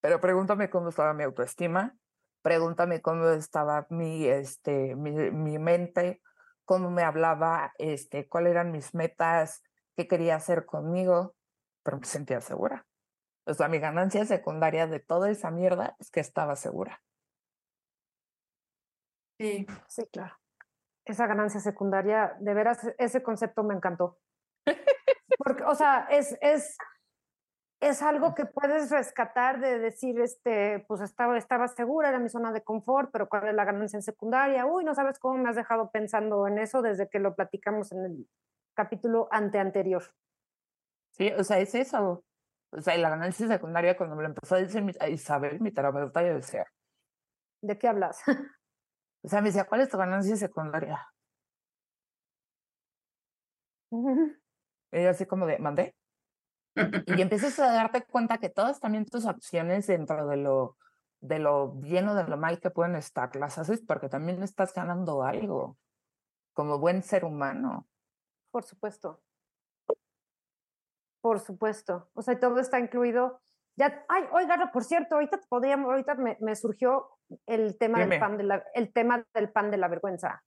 [0.00, 1.96] Pero pregúntame cómo estaba mi autoestima,
[2.42, 6.20] pregúntame cómo estaba mi, este, mi, mi mente,
[6.64, 9.62] cómo me hablaba, este, cuáles eran mis metas,
[9.96, 11.34] qué quería hacer conmigo,
[11.82, 12.86] pero me sentía segura.
[13.44, 17.02] O sea, mi ganancia secundaria de toda esa mierda es que estaba segura.
[19.38, 20.36] Sí, sí, claro.
[21.04, 24.18] Esa ganancia secundaria, de veras, ese concepto me encantó.
[25.38, 26.76] Porque, o sea, es, es,
[27.82, 32.52] es algo que puedes rescatar de decir, este, pues estaba, estaba segura, era mi zona
[32.52, 34.64] de confort, pero cuál es la ganancia en secundaria.
[34.64, 38.04] Uy, no sabes cómo me has dejado pensando en eso desde que lo platicamos en
[38.04, 38.28] el
[38.74, 40.04] capítulo ante anterior.
[41.10, 42.24] Sí, o sea, es eso.
[42.70, 46.34] O sea, la ganancia secundaria, cuando me lo empezó a decir Isabel, mi terapeuta, yo
[46.34, 46.64] decía.
[47.62, 48.22] ¿De qué hablas?
[49.24, 50.98] O sea, me decía, ¿cuál es tu ganancia secundaria?
[53.92, 55.94] y yo así como de, ¿mandé?
[56.74, 56.76] Y
[57.22, 60.76] empiezas a darte cuenta que todas también tus acciones dentro de lo,
[61.20, 64.72] de lo bien o de lo mal que pueden estar, las haces porque también estás
[64.72, 65.76] ganando algo
[66.52, 67.86] como buen ser humano.
[68.50, 69.22] Por supuesto.
[71.20, 72.10] Por supuesto.
[72.14, 73.40] O sea, todo está incluido.
[73.76, 77.08] Ya, ay, oiga, por cierto, ahorita podríamos, ahorita me, me surgió
[77.46, 80.42] el tema del pan de la, el tema del pan de la vergüenza.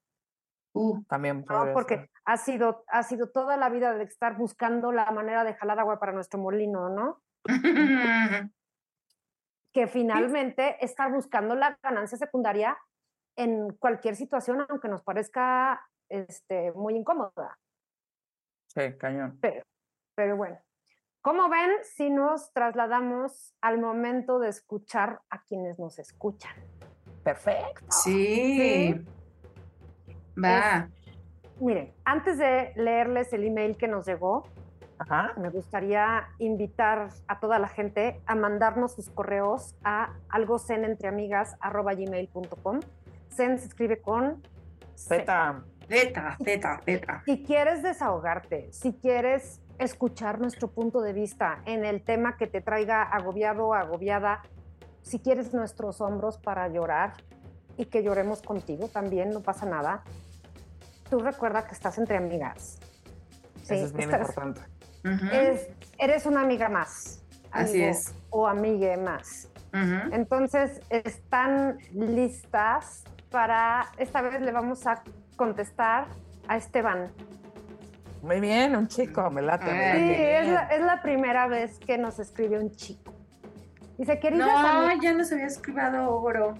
[0.76, 5.46] Uh, también porque ha sido, ha sido toda la vida de estar buscando la manera
[5.46, 7.22] de jalar agua para nuestro molino, ¿no?
[9.72, 12.78] que finalmente estar buscando la ganancia secundaria
[13.38, 17.58] en cualquier situación, aunque nos parezca este, muy incómoda.
[18.68, 19.38] Sí, cañón.
[19.40, 19.64] Pero,
[20.14, 20.60] pero bueno,
[21.22, 26.56] como ven si nos trasladamos al momento de escuchar a quienes nos escuchan?
[27.24, 27.86] Perfecto.
[27.90, 28.94] sí.
[30.42, 30.88] Va.
[31.60, 34.46] miren, antes de leerles el email que nos llegó,
[35.38, 42.80] me gustaría invitar a toda la gente a mandarnos sus correos a algocenentreamigas.gmail.com.
[43.30, 44.42] Zen se escribe con
[44.96, 45.64] Z.
[45.88, 47.22] Beta, beta, beta.
[47.26, 52.62] Si quieres desahogarte, si quieres escuchar nuestro punto de vista en el tema que te
[52.62, 54.42] traiga agobiado o agobiada,
[55.02, 57.14] si quieres nuestros hombros para llorar
[57.78, 60.04] y que lloremos contigo también, no pasa nada.
[61.10, 62.80] Tú recuerda que estás entre amigas.
[63.64, 64.62] Sí, Eso es bien importante.
[65.98, 67.24] eres una amiga más.
[67.52, 68.14] Así es.
[68.30, 69.50] O amigue más.
[70.12, 75.04] Entonces, están listas para, esta vez le vamos a
[75.36, 76.08] contestar
[76.48, 77.12] a Esteban.
[78.22, 79.66] Muy bien, un chico, me late.
[79.66, 80.14] Sí,
[80.72, 83.14] es la, primera vez que nos escribe un chico.
[83.98, 84.46] Dice, querida.
[84.46, 86.56] No, ya nos había escrito Ogro.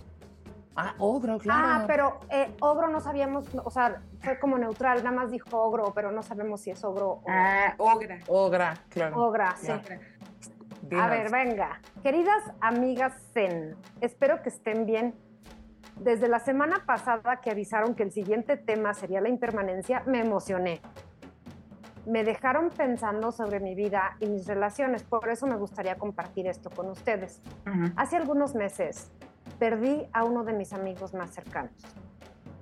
[0.76, 1.68] Ah, Ogro, claro.
[1.68, 5.94] Ah, pero eh, Ogro no sabíamos, o sea, fue como neutral, nada más dijo Ogro,
[5.94, 7.24] pero no sabemos si es Ogro o.
[7.28, 8.20] Ah, Ogra.
[8.28, 9.24] Ogra, claro.
[9.24, 9.72] Ogra, sí.
[9.72, 11.82] A ver, venga.
[12.04, 15.16] Queridas amigas Zen, espero que estén bien.
[15.98, 20.82] Desde la semana pasada que avisaron que el siguiente tema sería la impermanencia, me emocioné.
[22.06, 26.70] Me dejaron pensando sobre mi vida y mis relaciones, por eso me gustaría compartir esto
[26.70, 27.42] con ustedes.
[27.96, 29.10] Hace algunos meses
[29.60, 31.74] perdí a uno de mis amigos más cercanos.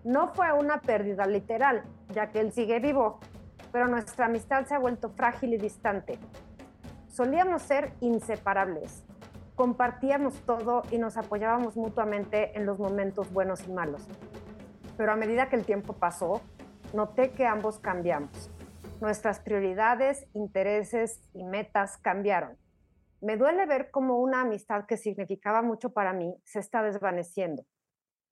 [0.03, 3.19] No fue una pérdida literal, ya que él sigue vivo,
[3.71, 6.19] pero nuestra amistad se ha vuelto frágil y distante.
[7.07, 9.03] Solíamos ser inseparables.
[9.55, 14.07] Compartíamos todo y nos apoyábamos mutuamente en los momentos buenos y malos.
[14.97, 16.41] Pero a medida que el tiempo pasó,
[16.93, 18.51] noté que ambos cambiamos.
[18.99, 22.57] Nuestras prioridades, intereses y metas cambiaron.
[23.23, 27.63] Me duele ver cómo una amistad que significaba mucho para mí se está desvaneciendo.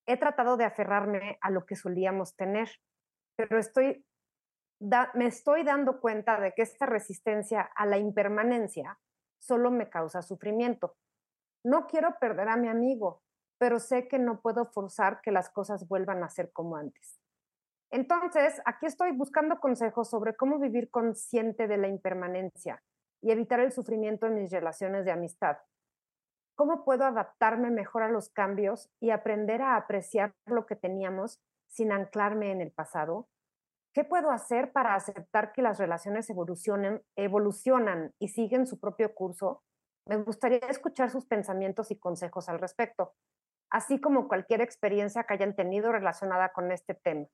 [0.06, 2.70] He tratado de aferrarme a lo que solíamos tener,
[3.38, 4.06] pero estoy
[5.14, 9.00] me estoy dando cuenta de que esta resistencia a la impermanencia
[9.40, 10.98] solo me causa sufrimiento.
[11.64, 13.22] No quiero perder a mi amigo,
[13.60, 17.18] pero sé que no puedo forzar que las cosas vuelvan a ser como antes.
[17.92, 22.84] Entonces, aquí estoy buscando consejos sobre cómo vivir consciente de la impermanencia
[23.22, 25.58] y evitar el sufrimiento en mis relaciones de amistad.
[26.56, 31.92] ¿Cómo puedo adaptarme mejor a los cambios y aprender a apreciar lo que teníamos sin
[31.92, 33.28] anclarme en el pasado?
[33.94, 39.64] ¿Qué puedo hacer para aceptar que las relaciones evolucionen, evolucionan y siguen su propio curso?
[40.06, 43.14] Me gustaría escuchar sus pensamientos y consejos al respecto,
[43.70, 47.28] así como cualquier experiencia que hayan tenido relacionada con este tema.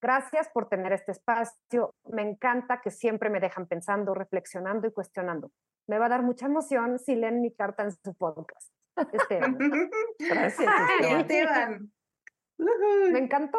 [0.00, 1.94] Gracias por tener este espacio.
[2.04, 5.50] Me encanta que siempre me dejan pensando, reflexionando y cuestionando.
[5.86, 8.72] Me va a dar mucha emoción si leen mi carta en su podcast.
[9.12, 9.58] Esteban.
[10.18, 10.70] Gracias,
[11.00, 11.92] Esteban.
[12.58, 13.58] Me encantó,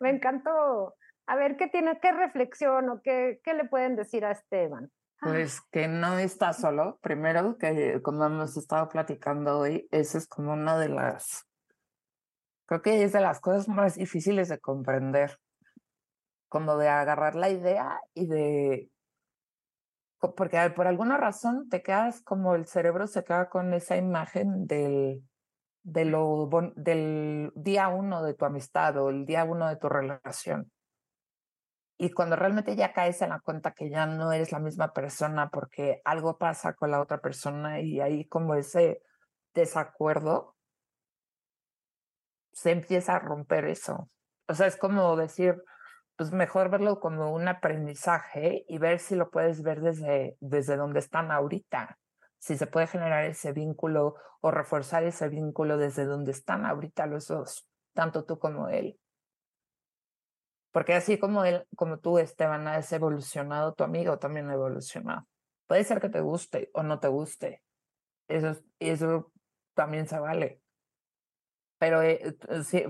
[0.00, 0.94] me encantó.
[1.26, 4.90] A ver, ¿qué tiene, qué reflexión o qué, qué le pueden decir a Esteban?
[5.20, 6.98] Pues que no está solo.
[7.02, 11.46] Primero, que como hemos estado platicando hoy, esa es como una de las,
[12.66, 15.38] creo que es de las cosas más difíciles de comprender,
[16.50, 18.90] como de agarrar la idea y de,
[20.20, 25.22] porque por alguna razón te quedas como el cerebro se queda con esa imagen del,
[25.82, 30.70] de lo, del día uno de tu amistad o el día uno de tu relación.
[31.96, 35.50] Y cuando realmente ya caes en la cuenta que ya no eres la misma persona
[35.50, 39.02] porque algo pasa con la otra persona y ahí como ese
[39.54, 40.56] desacuerdo,
[42.52, 44.10] se empieza a romper eso.
[44.48, 45.62] O sea, es como decir,
[46.20, 50.98] pues mejor verlo como un aprendizaje y ver si lo puedes ver desde, desde donde
[50.98, 51.98] están ahorita.
[52.38, 57.26] Si se puede generar ese vínculo o reforzar ese vínculo desde donde están ahorita los
[57.26, 59.00] dos, tanto tú como él.
[60.72, 65.26] Porque así como él, como tú, Esteban, has evolucionado, tu amigo también ha evolucionado.
[65.66, 67.62] Puede ser que te guste o no te guste.
[68.28, 69.32] Eso, eso
[69.72, 70.60] también se vale.
[71.78, 72.36] Pero eh,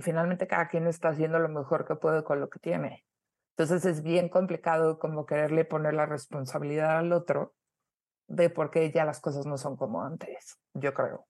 [0.01, 3.05] finalmente cada quien está haciendo lo mejor que puede con lo que tiene.
[3.61, 7.53] Entonces es bien complicado como quererle poner la responsabilidad al otro
[8.27, 11.27] de por qué ya las cosas no son como antes, yo creo.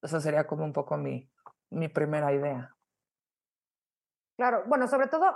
[0.00, 1.30] Esa sería como un poco mi,
[1.68, 2.74] mi primera idea.
[4.38, 5.26] Claro, bueno, sobre todo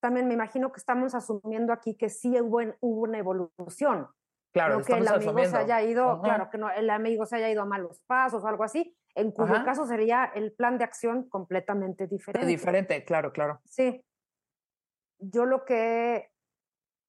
[0.00, 4.08] también me imagino que estamos asumiendo aquí que sí hubo, hubo una evolución.
[4.54, 7.50] Claro, no que el amigo se haya ido, claro, que no, el amigo se haya
[7.50, 11.28] ido a malos pasos o algo así, en cuyo caso sería el plan de acción
[11.28, 12.46] completamente diferente.
[12.46, 13.60] Diferente, claro, claro.
[13.66, 14.02] Sí.
[15.20, 16.32] Yo lo que,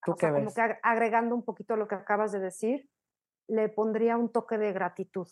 [0.03, 0.43] ¿Tú qué ves?
[0.43, 2.89] como que agregando un poquito lo que acabas de decir,
[3.47, 5.27] le pondría un toque de gratitud.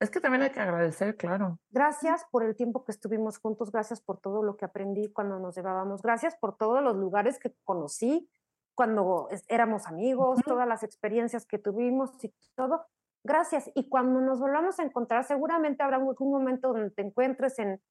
[0.00, 1.58] Es que también hay que agradecer, claro.
[1.70, 5.56] Gracias por el tiempo que estuvimos juntos, gracias por todo lo que aprendí cuando nos
[5.56, 8.30] llevábamos, gracias por todos los lugares que conocí
[8.76, 12.86] cuando éramos amigos, todas las experiencias que tuvimos y todo.
[13.24, 13.68] Gracias.
[13.74, 17.82] Y cuando nos volvamos a encontrar, seguramente habrá algún momento donde te encuentres en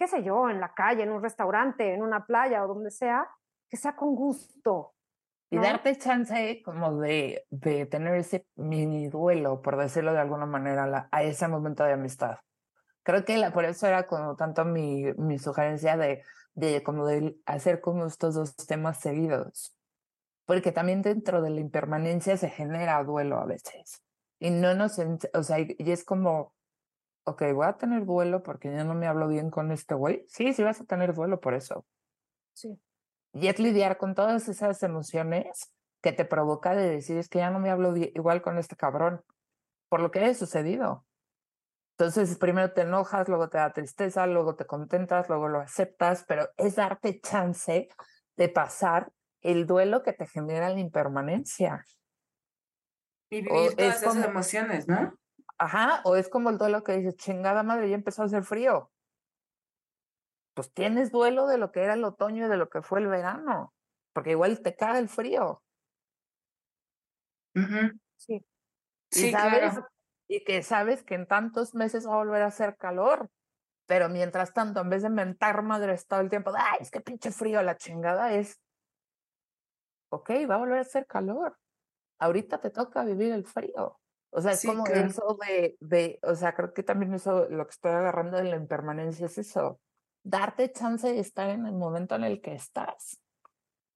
[0.00, 3.28] qué sé yo, en la calle, en un restaurante, en una playa o donde sea,
[3.68, 4.94] que sea con gusto.
[5.50, 11.08] Y darte chance como de, de tener ese mini duelo, por decirlo de alguna manera,
[11.12, 12.38] a ese momento de amistad.
[13.02, 16.22] Creo que la, por eso era como tanto mi, mi sugerencia de,
[16.54, 19.76] de como de hacer como estos dos temas seguidos.
[20.46, 24.02] Porque también dentro de la impermanencia se genera duelo a veces.
[24.38, 24.98] Y no nos,
[25.34, 26.54] o sea, y es como,
[27.24, 30.24] ok, voy a tener duelo porque ya no me hablo bien con este güey.
[30.28, 31.86] Sí, sí vas a tener duelo por eso.
[32.52, 32.80] Sí.
[33.32, 37.50] Y es lidiar con todas esas emociones que te provoca de decir, es que ya
[37.50, 39.22] no me hablo igual con este cabrón,
[39.88, 41.04] por lo que ha sucedido.
[41.98, 46.48] Entonces, primero te enojas, luego te da tristeza, luego te contentas, luego lo aceptas, pero
[46.56, 47.90] es darte chance
[48.36, 49.12] de pasar
[49.42, 51.84] el duelo que te genera la impermanencia.
[53.28, 55.19] Y vivir todas esas emociones, ¿no?
[55.60, 58.90] Ajá, o es como el duelo que dices, chingada madre, ya empezó a hacer frío.
[60.54, 63.08] Pues tienes duelo de lo que era el otoño y de lo que fue el
[63.08, 63.74] verano,
[64.12, 65.62] porque igual te caga el frío.
[68.16, 68.44] Sí.
[69.10, 69.88] Sí, claro
[70.28, 73.30] y que sabes que en tantos meses va a volver a hacer calor.
[73.86, 77.32] Pero mientras tanto, en vez de mentar madres todo el tiempo, ay, es que pinche
[77.32, 78.60] frío, la chingada es,
[80.10, 81.58] ok, va a volver a hacer calor.
[82.20, 83.99] Ahorita te toca vivir el frío.
[84.30, 87.70] O sea, es como eso de, de, o sea, creo que también eso, lo que
[87.70, 89.80] estoy agarrando de la impermanencia es eso,
[90.22, 93.20] darte chance de estar en el momento en el que estás.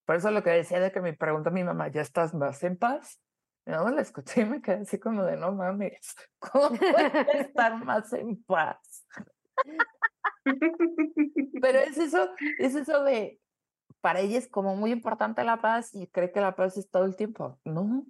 [0.04, 2.76] Por eso lo que decía de que me pregunta mi mamá, ¿ya estás más en
[2.76, 3.20] paz?
[3.66, 8.12] No, la escuché y me quedé así como de no mames, ¿cómo puede estar más
[8.12, 9.06] en paz?
[11.62, 12.28] Pero es eso,
[12.58, 13.40] es eso de,
[14.00, 17.04] para ella es como muy importante la paz y cree que la paz es todo
[17.04, 17.58] el tiempo.
[17.64, 18.04] No,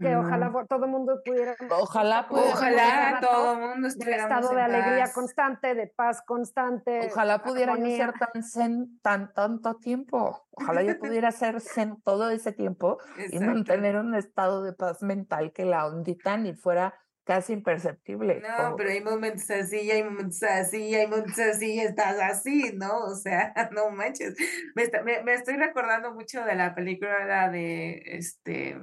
[0.00, 4.62] que ojalá todo el mundo pudiera ojalá ojalá todo el mundo estuviera en estado de
[4.62, 10.46] alegría constante de paz constante ojalá pudiera ser tan zen tan tanto tiempo.
[10.52, 12.98] Ojalá yo pudiera ser zen todo ese tiempo
[13.30, 18.76] y mantener un estado de paz mental que la ondita ni fuera casi imperceptible no
[18.76, 23.54] pero hay momentos así hay momentos así hay momentos así estás así no o sea
[23.72, 24.34] no manches.
[24.74, 28.78] Me, me, me estoy recordando mucho de la película de este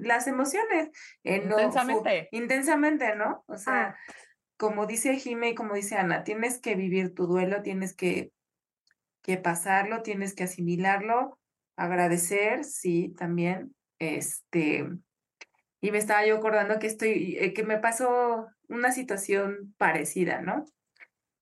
[0.00, 0.90] las emociones.
[1.24, 2.28] Eh, intensamente.
[2.32, 3.44] Intensamente, ¿no?
[3.46, 3.96] O sea, ah.
[4.56, 8.32] como dice Jime y como dice Ana, tienes que vivir tu duelo, tienes que,
[9.22, 11.38] que pasarlo, tienes que asimilarlo,
[11.76, 13.74] agradecer, sí, también.
[13.98, 14.86] Este,
[15.80, 20.64] y me estaba yo acordando que estoy, eh, que me pasó una situación parecida, ¿no?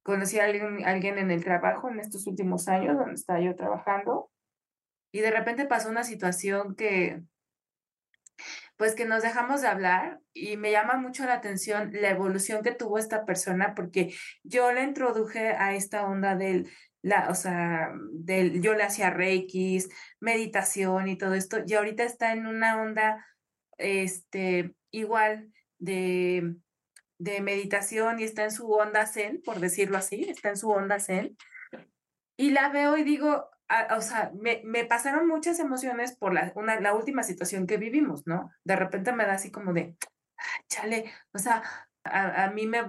[0.03, 4.30] Conocí a alguien, alguien en el trabajo en estos últimos años donde estaba yo trabajando
[5.14, 7.22] y de repente pasó una situación que,
[8.77, 12.72] pues que nos dejamos de hablar y me llama mucho la atención la evolución que
[12.72, 16.68] tuvo esta persona porque yo le introduje a esta onda del
[17.05, 22.33] la, o sea, del, yo le hacía reikis, meditación y todo esto, y ahorita está
[22.33, 23.27] en una onda,
[23.77, 26.55] este, igual de,
[27.18, 30.99] de meditación y está en su onda zen, por decirlo así, está en su onda
[30.99, 31.37] zen.
[32.39, 33.51] Y la veo y digo,
[33.97, 38.27] o sea, me, me, pasaron muchas emociones por la, una, la última situación que vivimos,
[38.27, 38.51] ¿no?
[38.65, 39.97] De repente me da así como de,
[40.69, 41.62] chale, o sea,
[42.05, 42.83] a, a mí me,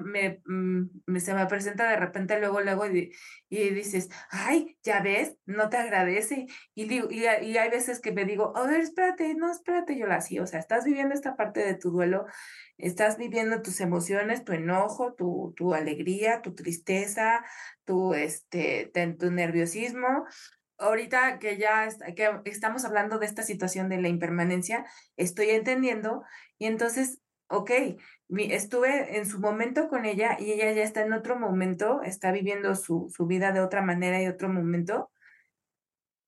[0.45, 3.11] mm, me, se me presenta de repente luego, luego y,
[3.49, 6.47] y, dices, ay, ya ves, no te agradece.
[6.75, 10.21] Y, digo, y, hay veces que me digo, a ver, espérate, no, espérate, yo la
[10.21, 12.25] sí, o sea, estás viviendo esta parte de tu duelo,
[12.77, 17.45] estás viviendo tus emociones, tu enojo, tu, tu alegría, tu tristeza,
[17.85, 20.25] tu, este, tu nerviosismo,
[20.77, 24.85] ahorita que ya que estamos hablando de esta situación de la impermanencia,
[25.17, 26.23] estoy entendiendo
[26.57, 27.71] y entonces, ok,
[28.37, 32.75] estuve en su momento con ella y ella ya está en otro momento, está viviendo
[32.75, 35.11] su, su vida de otra manera y otro momento.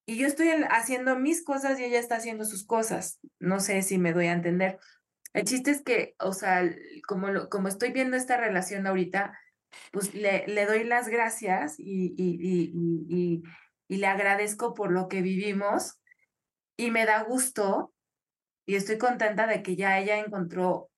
[0.06, 3.20] Y yo estoy haciendo mis cosas y ella está haciendo sus cosas.
[3.40, 4.80] No sé si me doy a entender.
[5.34, 6.64] El chiste es que, o sea,
[7.08, 9.38] como, como estoy viendo esta relación ahorita,
[9.92, 13.44] pues le, le doy las gracias y,
[13.88, 16.02] le agradezco por lo que vivimos
[16.76, 17.94] y me da gusto
[18.68, 20.90] y estoy contenta de que ya ella encontró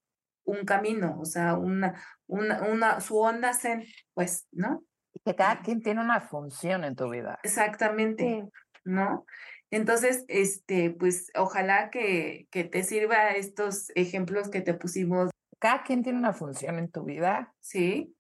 [0.44, 3.86] un camino, o sea, una, una, una, su onda zen,
[4.16, 4.84] pues, ¿no?
[5.14, 7.40] Y que cada quien tiene una función en tu vida.
[7.44, 8.50] Exactamente,
[8.84, 9.26] ¿no?
[9.70, 15.30] Entonces, este, pues, ojalá que, que te sirva estos ejemplos que te pusimos.
[15.60, 17.54] Cada quien tiene una función en tu vida.
[17.60, 18.16] Sí.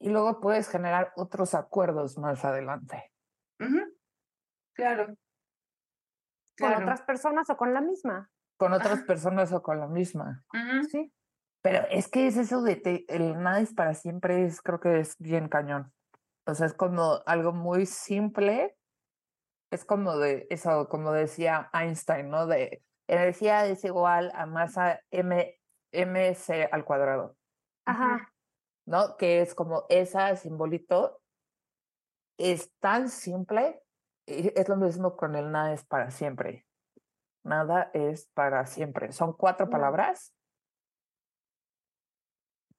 [0.00, 3.12] Y luego puedes generar otros acuerdos más adelante.
[4.74, 5.16] Claro.
[6.58, 8.30] Con otras personas o con la misma.
[8.58, 10.44] Con otras personas o con la misma.
[10.90, 11.12] Sí.
[11.62, 15.16] Pero es que es eso de el nada es para siempre, es, creo que es
[15.18, 15.92] bien cañón.
[16.46, 18.76] O sea, es como algo muy simple.
[19.72, 22.46] Es como de eso, como decía Einstein, ¿no?
[22.46, 25.58] De energía es igual a masa m,
[25.92, 27.36] mc al cuadrado.
[27.84, 28.32] Ajá.
[28.86, 29.16] ¿No?
[29.16, 31.20] Que es como esa simbolito.
[32.38, 33.82] Es tan simple.
[34.26, 36.66] Es lo mismo con el nada es para siempre.
[37.44, 39.12] Nada es para siempre.
[39.12, 40.34] Son cuatro palabras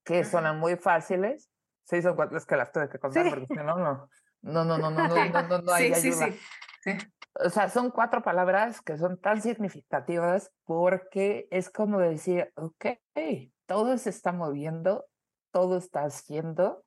[0.04, 1.50] que suenan muy fáciles.
[1.84, 4.10] Sí, son cuatro, es que las tuve que contar porque si no, no,
[4.42, 6.28] no, no, no, no, no, no, no, no hay sí, ayuda.
[6.28, 6.40] Sí,
[6.82, 7.08] sí.
[7.40, 12.86] O sea, son cuatro palabras que son tan significativas porque es como decir, ok,
[13.68, 15.06] todo se está moviendo,
[15.52, 16.84] todo está haciendo,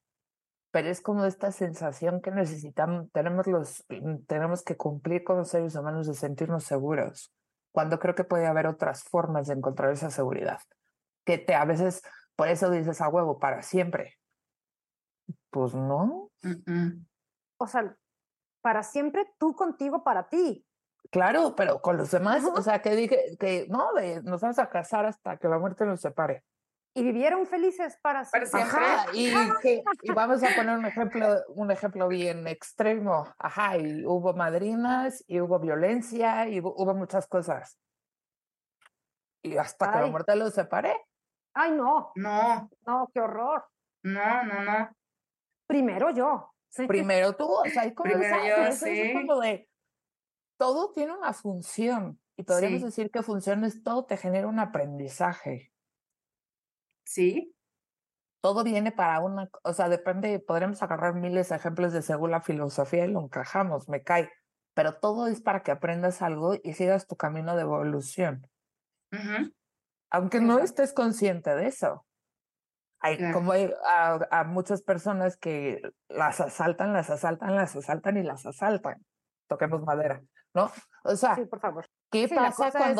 [0.70, 3.84] pero es como esta sensación que necesitamos, tenemos, los,
[4.26, 7.32] tenemos que cumplir como seres humanos de sentirnos seguros,
[7.72, 10.60] cuando creo que puede haber otras formas de encontrar esa seguridad,
[11.24, 12.02] que te a veces,
[12.36, 14.18] por eso dices a huevo, para siempre.
[15.50, 16.30] Pues no.
[16.42, 17.06] Mm, mm.
[17.58, 17.96] O sea,
[18.60, 20.64] para siempre tú contigo para ti.
[21.10, 24.68] Claro, pero con los demás, o sea, que dije que no, de, nos vamos a
[24.68, 26.44] casar hasta que la muerte nos separe.
[26.92, 28.78] Y vivieron felices para Para siempre.
[28.78, 29.32] Ajá, y,
[29.62, 33.32] que, y vamos a poner un ejemplo, un ejemplo bien extremo.
[33.38, 37.78] Ajá, y hubo madrinas, y hubo violencia, y hubo, hubo muchas cosas.
[39.42, 40.10] Y hasta que la Ay.
[40.10, 40.94] muerte los separe.
[41.54, 43.64] Ay, no, No, no, qué horror.
[44.02, 44.90] no, no, no.
[45.66, 46.52] Primero yo.
[46.68, 46.86] Sí.
[46.86, 49.12] Primero tú, o sea, es como, yo, Eso es sí.
[49.14, 49.68] como de,
[50.56, 52.20] todo tiene una función.
[52.36, 52.86] Y podríamos Sí.
[52.86, 55.69] decir que función es todo te genera un aprendizaje.
[57.10, 57.56] Sí,
[58.40, 62.40] todo viene para una, o sea, depende, podremos agarrar miles de ejemplos de según la
[62.40, 64.30] filosofía y lo encajamos, me cae,
[64.74, 68.46] pero todo es para que aprendas algo y sigas tu camino de evolución,
[70.12, 72.06] aunque no estés consciente de eso.
[73.00, 73.34] Hay, Claro.
[73.34, 78.46] como hay a, a muchas personas que las asaltan, las asaltan, las asaltan y las
[78.46, 79.04] asaltan.
[79.48, 80.22] Toquemos madera,
[80.54, 80.70] ¿no?
[81.02, 81.86] O sea, Sí, por favor.
[82.12, 82.96] ¿Qué Sí, pasa es-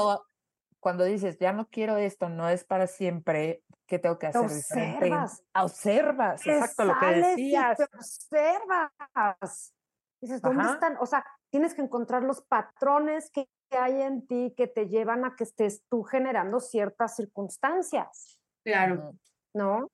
[0.81, 4.51] cuando, dices, ya no quiero esto, no es para siempre, ¿qué tengo que Te hacer
[4.51, 5.05] diferente?
[5.07, 5.45] observas.
[5.55, 7.79] Observas, Te exacto lo que sales y decías.
[7.79, 9.75] te observas.
[10.21, 10.73] Dices, ¿dónde Ajá.
[10.75, 10.97] están?
[11.01, 15.37] O sea, tienes que encontrar los patrones que hay en ti que te llevan a
[15.37, 19.15] que estés tú generando ciertas circunstancias, claro.
[19.55, 19.89] ¿no?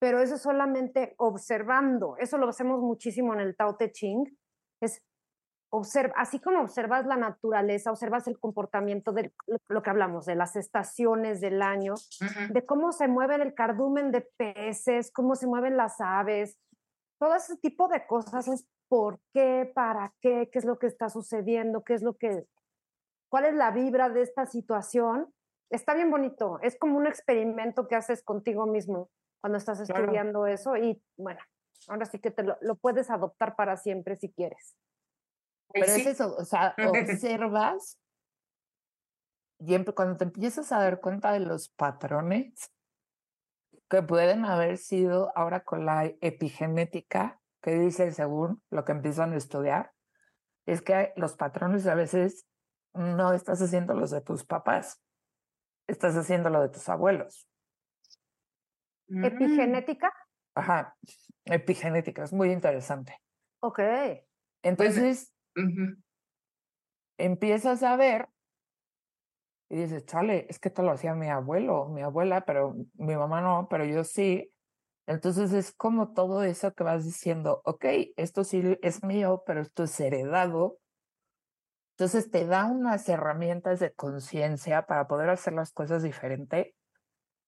[0.00, 2.16] Pero eso es solamente observando.
[2.16, 4.24] Eso lo hacemos muchísimo en el Tao Te Ching.
[4.80, 5.02] Es
[5.70, 9.32] observa, así como observas la naturaleza, observas el comportamiento de
[9.68, 11.94] lo que hablamos, de las estaciones del año,
[12.50, 16.58] de cómo se mueve el cardumen de peces, cómo se mueven las aves,
[17.18, 21.08] todo ese tipo de cosas es por qué, para qué, qué es lo que está
[21.08, 22.46] sucediendo, qué es lo que,
[23.28, 25.32] cuál es la vibra de esta situación.
[25.70, 29.08] Está bien bonito, es como un experimento que haces contigo mismo
[29.40, 30.02] cuando estás Claro.
[30.02, 31.40] estudiando eso y bueno,
[31.86, 34.74] ahora sí que te lo, lo puedes adoptar para siempre si quieres.
[35.72, 36.00] Pero sí.
[36.02, 38.00] es eso, o sea, observas
[39.62, 42.72] y cuando te empiezas a dar cuenta de los patrones
[43.90, 49.36] que pueden haber sido ahora con la epigenética, que dice según lo que empiezan a
[49.36, 49.92] estudiar,
[50.64, 52.46] es que los patrones a veces
[52.94, 55.02] no estás haciendo los de tus papás,
[55.86, 57.46] estás haciendo lo de tus abuelos.
[59.08, 60.10] Mm, Epigenética,
[60.54, 60.96] Ajá,
[61.44, 63.20] epigenética, es muy interesante.
[63.60, 63.80] ok.
[64.62, 65.34] Entonces,
[67.18, 68.28] empiezas a ver
[69.68, 73.40] y dices, chale, es que esto lo hacía mi abuelo, mi abuela, pero mi mamá
[73.40, 74.52] no, pero yo sí.
[75.06, 77.84] Entonces es como todo eso que vas diciendo, ok,
[78.16, 80.78] esto sí es mío, pero esto es heredado.
[81.92, 86.74] Entonces te da unas herramientas de conciencia para poder hacer las cosas diferente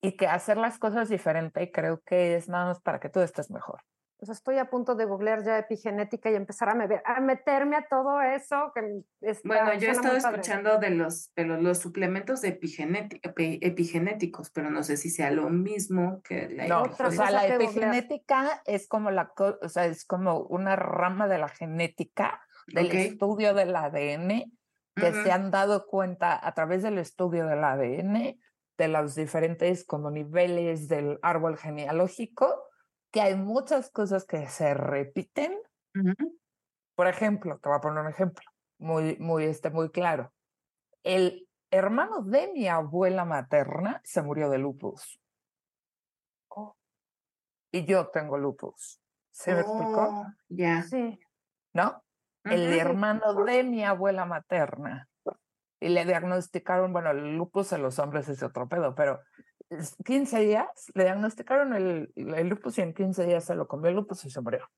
[0.00, 3.50] y que hacer las cosas diferente creo que es nada más para que tú estés
[3.50, 3.80] mejor.
[4.24, 7.88] Pues estoy a punto de googlear ya epigenética y empezar a, me- a meterme a
[7.88, 12.40] todo eso que está, Bueno, yo he estado escuchando de los, de los, los suplementos
[12.40, 17.08] de epigenéti- epi- epigenéticos, pero no sé si sea lo mismo que la No, Otra
[17.08, 17.62] o sea, la googlear.
[17.62, 22.94] epigenética es como la, o sea, es como una rama de la genética, del Ok.
[22.94, 24.52] estudio del ADN,
[24.94, 28.38] que Ujú, se han dado cuenta a través del estudio del ADN
[28.78, 32.68] de los diferentes como niveles del árbol genealógico,
[33.12, 35.56] que hay muchas cosas que se repiten.
[36.96, 38.44] Por ejemplo, te voy a poner un ejemplo
[38.78, 40.32] muy, muy, este, muy claro.
[41.04, 45.20] El hermano de mi abuela materna se murió de lupus.
[47.70, 49.00] Y yo tengo lupus.
[49.30, 50.08] ¿Se me explicó?
[50.10, 50.82] Oh, ya.
[50.82, 51.18] Sí,
[51.72, 52.02] ¿No?
[52.44, 55.08] El hermano de mi abuela materna.
[55.80, 59.20] Y le diagnosticaron, bueno, el lupus en los hombres es otro pedo, pero
[60.04, 63.96] 15 días le diagnosticaron el, el lupus y en 15 días se lo comió el
[63.96, 64.68] lupus y se murió.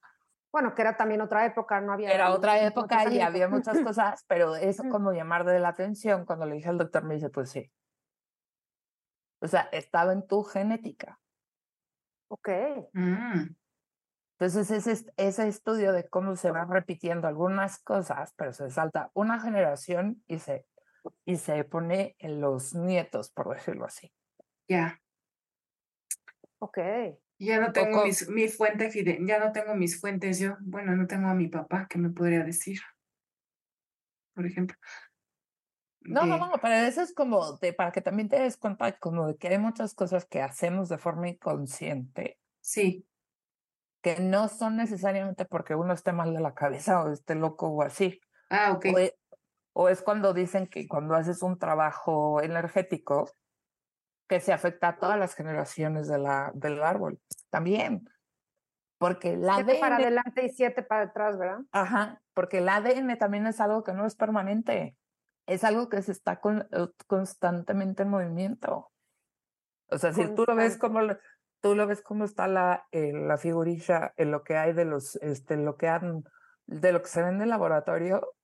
[0.52, 2.12] Bueno, que era también otra época, no había...
[2.12, 4.88] Era otra época y había muchas cosas, pero es Ujú.
[4.88, 6.24] como llamar de la atención.
[6.24, 7.72] Cuando le dije al doctor, me dice, pues sí.
[9.40, 11.18] O sea, estaba en tu genética.
[12.28, 12.48] Ok.
[12.92, 13.56] Mm,
[14.38, 19.40] Entonces, ese, ese estudio de cómo se van repitiendo algunas cosas, pero se salta una
[19.40, 20.66] generación y se,
[21.24, 24.12] y se pone en los nietos, por decirlo así.
[24.68, 25.00] Ya.
[26.58, 26.78] Ok.
[27.38, 30.56] Ya no tengo poco- mis, mi fuente fide, ya no tengo mis fuentes yo.
[30.60, 32.80] Bueno, no tengo a mi papá que me podría decir.
[34.34, 34.76] Por ejemplo.
[36.00, 38.98] No, no, de- no, pero eso es como de, para que también te des cuenta
[38.98, 43.06] como de que hay muchas cosas que hacemos de forma inconsciente Sí,
[44.02, 47.82] que no son necesariamente porque uno esté mal de la cabeza o esté loco o
[47.82, 48.20] así.
[48.50, 48.86] ah, ok.
[48.94, 49.14] O e-
[49.72, 53.30] o es cuando dicen que cuando haces un trabajo energético,
[54.28, 57.20] que se afecta a todas las generaciones de la, del árbol.
[57.50, 58.08] También.
[58.98, 61.60] Porque el Siete para ADN, adelante y siete para atrás, ¿verdad?
[61.72, 64.96] ajá, porque el ADN también es algo que no es permanente.
[65.46, 68.90] Es algo que se está con- eh, constantemente en movimiento.
[69.90, 71.00] O sea, si tú lo ves como
[71.60, 75.16] tú lo ves cómo está la, eh, la figurilla en lo que hay de los,
[75.16, 76.24] este, lo que han,
[76.66, 78.34] de lo que se ve en el laboratorio,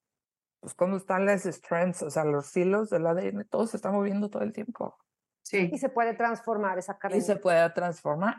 [0.61, 4.31] pues cómo están las strands, o sea, los hilos del ADN, todo se está moviendo
[4.31, 4.97] todo el tiempo.
[5.43, 7.21] Sí, Y se puede transformar esa Y cadena.
[7.23, 8.37] se puede transformar.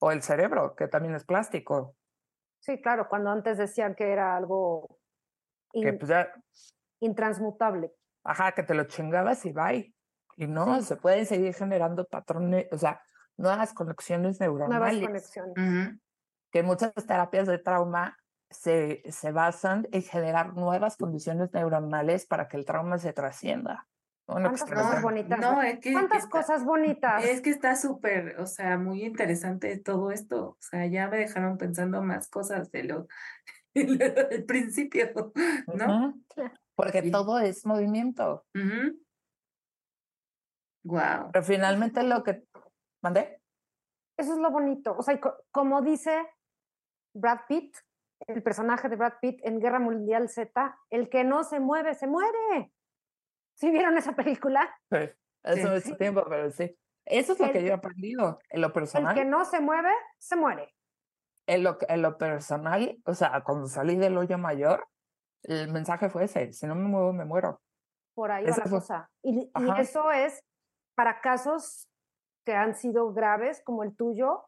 [0.00, 1.96] O el cerebro, que también es plástico,
[2.60, 4.98] Sí, claro, cuando antes decían que era algo
[5.72, 6.32] que pues ya,
[7.00, 7.92] intransmutable.
[8.24, 9.94] ajá, que te lo chingabas y bye.
[10.36, 10.86] Y no, Sí.
[10.86, 13.00] se pueden seguir generando patrones, o sea,
[13.36, 15.06] nuevas conexiones Nuevas neuronales.
[15.06, 15.54] conexiones.
[15.56, 15.98] ujú,
[16.50, 18.16] que muchas terapias de trauma
[18.50, 23.86] se, se basan en generar nuevas condiciones neuronales para que el trauma se trascienda.
[24.28, 25.40] ¿Cuántas cosas bonitas?
[25.40, 27.24] No, es que ¿Cuántas está- cosas bonitas?
[27.24, 30.48] Es que está súper, o sea, muy interesante todo esto.
[30.50, 33.08] O sea, ya me dejaron pensando más cosas de lo
[33.74, 35.32] del principio,
[35.74, 36.14] ¿no?
[36.74, 37.10] Porque Sí.
[37.10, 38.44] todo es movimiento.
[40.84, 41.30] Wow.
[41.32, 42.44] Pero finalmente lo que...
[43.02, 43.40] ¿Mandé?
[44.18, 44.94] Eso es lo bonito.
[44.96, 45.18] O sea,
[45.50, 46.26] como dice
[47.14, 47.76] Brad Pitt,
[48.26, 52.06] el personaje de Brad Pitt en Guerra Mundial Z, el que no se mueve, se
[52.06, 52.72] muere.
[53.58, 54.68] ¿Sí vieron esa película?
[54.90, 54.98] Sí.
[55.42, 55.74] Eso Sí.
[55.74, 56.76] es su tiempo, pero sí.
[57.04, 59.14] Eso es lo El que yo he aprendido en lo El personal.
[59.14, 60.74] que no se mueve, se muere.
[61.46, 64.86] En lo, en lo personal, o sea, cuando salí del hoyo mayor,
[65.44, 67.60] el mensaje fue ese, si no me muevo, me muero.
[68.14, 69.10] Por ahí va Ese la fue- cosa.
[69.22, 70.44] Y, eso es
[70.94, 71.88] para casos
[72.44, 74.44] que han sido graves, como el tuyo,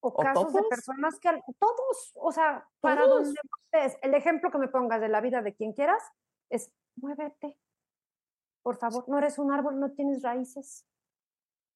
[0.00, 0.68] o, ¿O casos de todos?
[0.68, 1.40] personas que...
[1.58, 3.24] Todos, o sea, para Todos.
[3.34, 3.40] donde
[3.72, 3.98] estés.
[4.02, 6.02] El ejemplo que me pongas de la vida de quien quieras
[6.50, 7.58] es, muévete.
[8.66, 10.84] Por favor, no eres un árbol, no tienes raíces.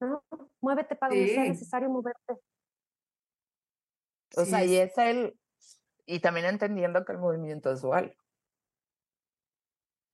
[0.01, 0.25] ¿no?
[0.61, 2.33] Muévete para donde sea necesario moverte.
[4.37, 5.39] O Sí, sea, y es- el...
[6.05, 8.17] Y también entendiendo que el movimiento es dual.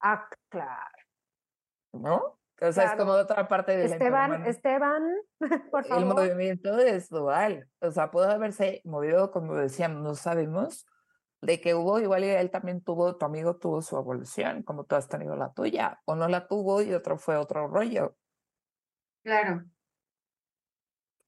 [0.03, 0.99] Ah, claro.
[1.95, 2.39] ¿no?
[2.61, 5.03] O sea, es como otra parte del Esteban, Esteban,
[5.71, 6.05] por El favor.
[6.15, 7.71] movimiento es dual.
[7.81, 10.85] O sea, puede haberse movido, como decíamos, no sabemos,
[11.47, 14.97] de que hubo, igual y él también tuvo, tu amigo tuvo su evolución, como tú
[14.97, 18.17] has tenido la tuya, o no la tuvo y otro fue otro rollo.
[19.23, 19.65] Claro.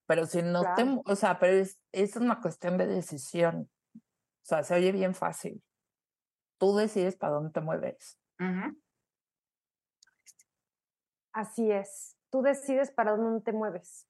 [0.07, 0.87] Pero si no te, Claro.
[0.87, 3.71] mo- o sea, pero es, es una cuestión de decisión.
[3.95, 4.01] O
[4.43, 5.63] sea, se oye bien fácil.
[6.59, 8.19] Tú decides para dónde te mueves.
[11.33, 12.17] Así es.
[12.31, 14.09] Tú decides para dónde te mueves.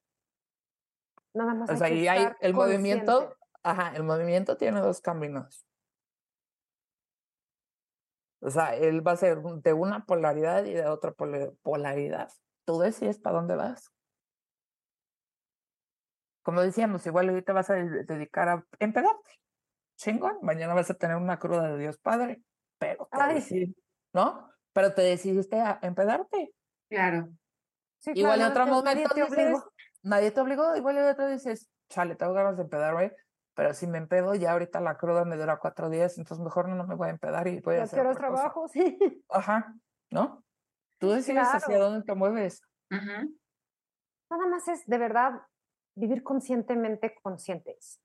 [1.35, 5.01] Nada más O hay sea, que y hay el movimiento, ajá, el movimiento tiene dos
[5.01, 5.67] caminos.
[8.41, 12.29] O sea, él va a ser de una polaridad y de otra polaridad.
[12.65, 13.91] Tú decides para dónde vas.
[16.41, 19.31] Como decíamos, igual hoy te vas a de- dedicar a empedarte.
[19.97, 22.41] Chingón, mañana vas a tener una cruda de Dios Padre,
[22.77, 23.75] pero te Ay.
[24.13, 24.49] ¿no?
[24.71, 26.53] Pero te decidiste a empedarte.
[26.89, 27.29] Claro.
[27.99, 29.73] Sí, Igual en otro nadie- nadie momento te obligó.
[30.03, 33.13] nadie te obligó, igual en otro dices, chale, tengo ganas de empedarme,
[33.59, 36.87] pero si me empedo ya ahorita la cruda me dura cuatro días, entonces mejor no
[36.87, 38.41] me voy a empedar y voy a hacer quiero otra cosa".
[38.43, 39.25] trabajo, sí.
[39.27, 39.75] Ajá,
[40.11, 40.45] ¿no?
[40.97, 42.61] Tú decides hacia dónde te mueves.
[42.89, 45.41] Nada más es de verdad
[45.93, 47.99] vivir conscientemente conscientes.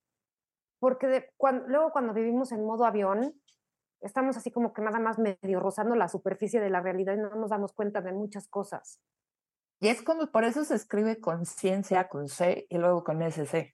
[0.80, 3.40] Porque de- cuan- luego cuando vivimos en modo avión,
[4.00, 7.30] estamos así como que nada más medio rozando la superficie de la realidad y no
[7.30, 9.00] nos damos cuenta de muchas cosas.
[9.80, 13.73] Y es como, por eso se escribe conciencia con C y luego con SC.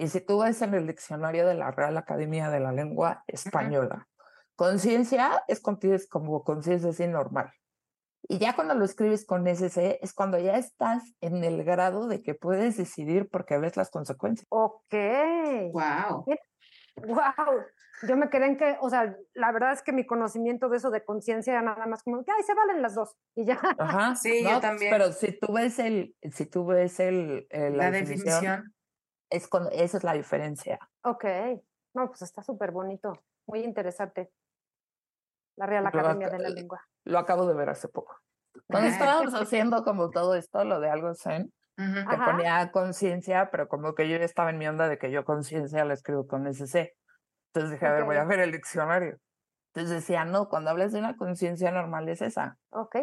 [0.00, 4.08] Y si tú ves en el diccionario de la Real Academia de la Lengua Española,
[4.56, 5.60] conciencia es,
[6.08, 7.52] como conciencia así normal.
[8.22, 12.22] Y ya cuando lo escribes con SC es cuando ya estás en el grado de
[12.22, 14.46] que puedes decidir porque ves las consecuencias.
[14.48, 14.94] Ok.
[15.72, 16.24] Wow.
[17.02, 17.64] Wow,
[18.08, 20.90] yo me quedé en que, o sea, la verdad es que mi conocimiento de eso
[20.90, 23.60] de conciencia era nada más como que, ay, se valen las dos y ya.
[23.78, 24.90] Ajá, Sí, yo también.
[24.90, 28.72] Pero si tú ves el, si tú ves el, el- La definición.
[29.30, 30.78] Es con, esa es la diferencia.
[31.02, 31.24] Ok,
[31.94, 33.12] no, pues está súper bonito,
[33.46, 34.30] muy interesante.
[35.56, 36.80] La Real Academia ac- de la Lengua.
[37.04, 38.16] Lo acabo de ver hace poco.
[38.66, 42.08] Cuando estábamos haciendo como todo esto, lo de algo zen, Ujú.
[42.10, 42.24] te Ajá.
[42.26, 45.84] ponía conciencia, pero como que yo ya estaba en mi onda de que yo conciencia
[45.84, 46.94] la escribo con SC.
[47.52, 49.18] Entonces dije, a ver, voy a ver el diccionario.
[49.72, 52.96] Entonces decía, no, cuando hablas de una conciencia normal es esa, Ok,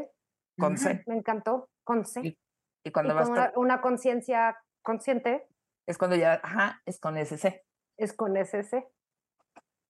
[0.57, 0.77] con.
[0.77, 1.03] C.
[1.07, 2.21] me encantó, con C.
[2.23, 2.37] Y
[2.83, 5.47] Y cuando vas con una, una conciencia consciente
[5.87, 7.63] es cuando ya, ajá, es con SC.
[7.97, 8.85] es con SC.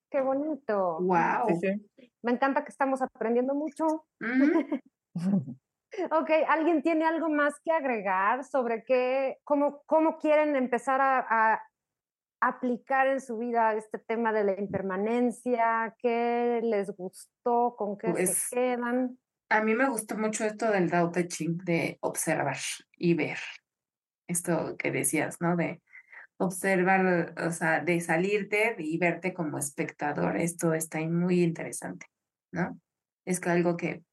[0.10, 1.00] Qué bonito.
[1.02, 1.60] Wow.
[1.60, 2.14] Sí, sí.
[2.22, 4.06] Me encanta que estamos aprendiendo mucho.
[4.22, 4.82] Ujú.
[6.12, 11.64] Ok, ¿alguien tiene algo más que agregar sobre qué, cómo, cómo quieren empezar a, a
[12.42, 15.96] aplicar en su vida este tema de la impermanencia?
[15.98, 17.76] ¿Qué les gustó?
[17.78, 19.18] ¿Con qué Pues, se quedan?
[19.50, 22.58] A mí me gustó mucho esto del Tao Te Ching, de observar
[22.98, 23.40] y ver.
[24.28, 25.56] Esto que decías, ¿no?
[25.56, 25.82] De
[26.38, 30.38] observar, o sea, de salirte y verte como espectador.
[30.38, 32.06] Esto está muy interesante,
[32.52, 32.80] ¿no?
[33.26, 34.04] Es que algo que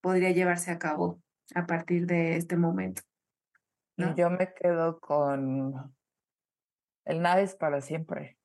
[0.00, 1.20] podría llevarse a cabo
[1.54, 3.02] a partir de este momento.
[3.96, 4.14] Y ¿no?
[4.14, 5.94] yo me quedo con
[7.04, 8.38] el nada es para siempre.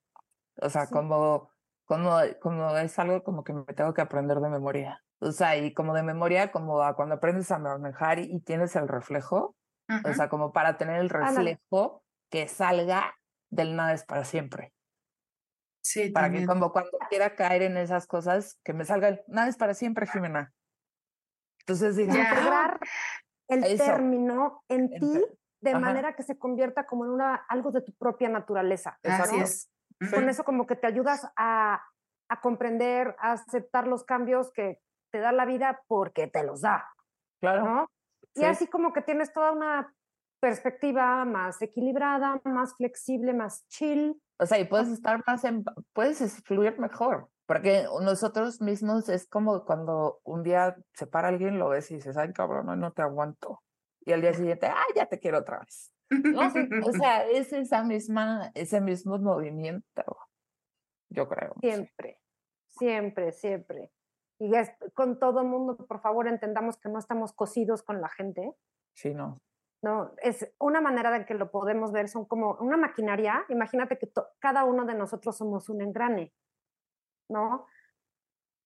[0.61, 0.93] O sea, Sí.
[0.93, 1.51] como,
[1.86, 5.03] como, como es algo como que me tengo que aprender de memoria.
[5.19, 8.76] O sea, y como de memoria, como a cuando aprendes a manejar y, y tienes
[8.76, 9.55] el reflejo,
[10.05, 12.00] o sea, como para tener el reflejo
[12.32, 13.13] que salga
[13.51, 14.73] del nada es para siempre.
[15.84, 19.49] Sí, Para que como cuando quiera caer en esas cosas, que me salga el nada
[19.49, 20.53] es para siempre, Jimena.
[21.59, 22.29] Entonces dije, Ya.
[22.29, 22.79] Integrar
[23.47, 23.84] el Eso.
[23.84, 25.23] término en ti
[25.59, 25.79] de Ajá.
[25.79, 28.99] manera que se convierta como en una, algo de tu propia naturaleza.
[29.03, 29.43] Así Exacto.
[29.43, 29.69] es.
[30.11, 31.84] Con eso como que te ayudas a,
[32.29, 34.79] a comprender, a aceptar los cambios que
[35.11, 36.89] te da la vida porque te los da,
[37.39, 37.91] claro, ¿no?
[38.34, 38.45] Y sí.
[38.45, 39.93] así como que tienes toda una
[40.41, 44.21] perspectiva más equilibrada, más flexible, más chill.
[44.39, 45.63] O sea, y puedes estar más en,
[45.93, 51.59] puedes es- fluir mejor, porque nosotros mismos es como cuando un día se para alguien,
[51.59, 53.61] lo ves y dices, ay, cabrón, no, no te aguanto.
[54.03, 55.93] Y al día siguiente, ay, ya te quiero otra vez.
[56.09, 60.03] No, sí, o sea, es esa misma, ese mismo movimiento,
[61.09, 61.53] yo creo.
[61.61, 62.19] Siempre,
[62.67, 63.91] siempre, siempre.
[64.39, 68.09] Y es- con todo el mundo, por favor, entendamos que no estamos cosidos con la
[68.09, 68.53] gente.
[68.95, 69.39] Sí, no.
[69.84, 73.45] No, es una manera de que lo podemos ver, son como una maquinaria.
[73.49, 76.34] Imagínate que cada uno de nosotros somos un engrane,
[77.29, 77.65] ¿no?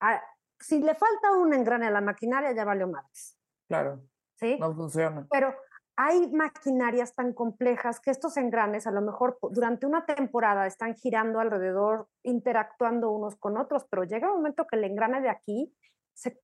[0.01, 0.21] Ah,
[0.59, 3.37] si le falta un engrane a la maquinaria, ya valió más,
[3.67, 4.03] Claro,
[4.35, 4.57] ¿sí?
[4.59, 5.25] no funciona.
[5.31, 5.55] Pero
[5.95, 11.39] hay maquinarias tan complejas que estos engranes a lo mejor durante una temporada están girando
[11.39, 15.73] alrededor, interactuando unos con otros, pero llega un momento que el engrane de aquí,
[16.13, 16.41] se,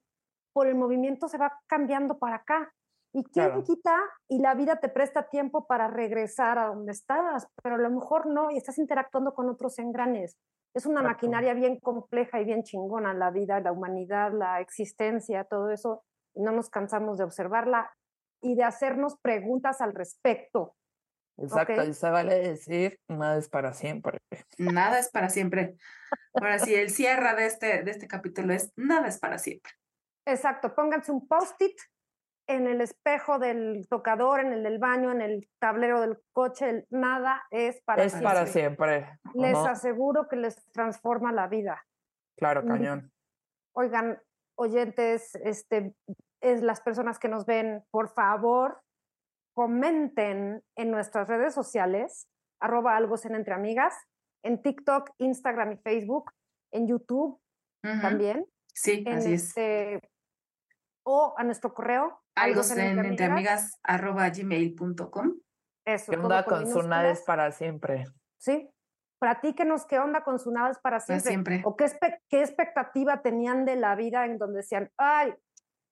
[0.53, 2.73] por el movimiento, se va cambiando para acá.
[3.13, 3.63] ¿Y quién Claro.
[3.63, 3.95] quita?
[4.29, 8.25] Y la vida te presta tiempo para regresar a donde estabas, pero a lo mejor
[8.27, 10.37] no, y estás interactuando con otros engranes.
[10.73, 11.15] Es una Exacto.
[11.17, 16.03] maquinaria bien compleja y bien chingona, la vida, la humanidad, la existencia, todo eso.
[16.33, 17.91] y No nos cansamos de observarla
[18.41, 20.75] y de hacernos preguntas al respecto.
[21.37, 21.87] Exacto, Ok.
[21.89, 24.19] y se vale decir, nada es para siempre.
[24.57, 25.75] Nada es para siempre.
[26.33, 29.71] Ahora sí, el cierre de este, de este capítulo es nada es para siempre.
[30.25, 31.77] Exacto, pónganse un post-it
[32.47, 36.87] en el espejo del tocador, en el del baño, en el tablero del coche, el-
[36.89, 38.29] nada es para Es siempre.
[38.33, 39.19] para siempre.
[39.33, 41.85] Les Ajá, aseguro que les transforma la vida.
[42.37, 42.67] Claro, Mm.
[42.67, 43.11] cañón.
[43.73, 44.21] Oigan,
[44.57, 45.95] oyentes, este,
[46.41, 48.81] es las personas que nos ven, por favor,
[49.53, 52.27] comenten en nuestras redes sociales,
[52.59, 53.93] arroba algo Zen entre amigas,
[54.43, 56.31] en TikTok, Instagram y Facebook,
[56.73, 57.39] en YouTube
[58.01, 59.53] también, Sí, en así es.
[61.03, 65.33] O a nuestro correo, Algo en entre amigas arroba gmail.com.
[65.85, 67.25] Eso, ¿Qué onda con con su nada es minúsculas.
[67.25, 68.05] para siempre?
[68.37, 68.69] Sí,
[69.19, 71.29] platíquenos qué onda con su nada es para Para siempre.
[71.29, 71.61] siempre.
[71.65, 75.33] O qué, espe- qué expectativa tenían de la vida en donde decían, ay,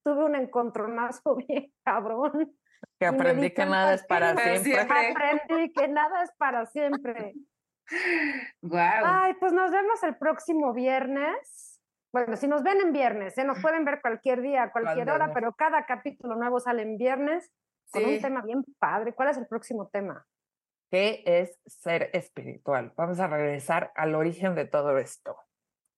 [0.05, 2.55] tuve un encontronazo bien cabrón.
[2.99, 4.73] Que aprendí que nada es para para siempre.
[4.73, 5.11] siempre.
[5.43, 7.33] Aprendí que nada es para siempre.
[8.61, 8.79] Wow.
[9.03, 11.68] Ay, pues nos vemos el próximo viernes.
[12.11, 13.43] Bueno, si nos ven en viernes, ¿eh?
[13.43, 17.51] nos pueden ver cualquier día, cualquier hora, pero cada capítulo nuevo sale en viernes
[17.91, 18.21] con un Sí.
[18.21, 19.13] tema bien padre.
[19.13, 20.25] ¿Cuál es el próximo tema?
[20.89, 22.93] ¿Qué es ser espiritual?
[22.97, 25.37] Vamos a regresar al origen de todo esto.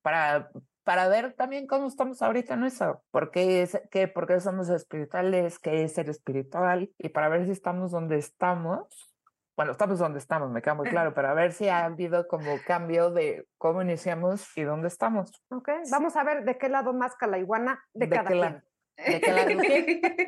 [0.01, 0.51] Para,
[0.83, 3.03] para ver también cómo estamos ahorita en eso.
[3.09, 5.59] ¿Por qué, es, qué, ¿Por qué somos espirituales?
[5.59, 6.91] ¿Qué es ser espiritual?
[6.97, 9.10] Y para ver si estamos donde estamos
[9.55, 12.57] bueno, estamos donde estamos, me queda muy claro, pero a ver si ha habido como
[12.65, 15.31] cambio de cómo iniciamos y dónde estamos.
[15.49, 18.61] Ok, vamos a ver de qué lado más la iguana de, cada qué lado.
[18.97, 19.49] ¿De qué lado?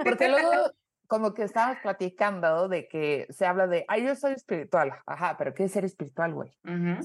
[0.03, 0.71] Porque luego
[1.07, 4.93] como que estábamos platicando de que se habla de, ay, yo soy espiritual.
[5.05, 6.51] Ajá, pero ¿qué es ser espiritual, güey?
[6.63, 6.99] Ujú.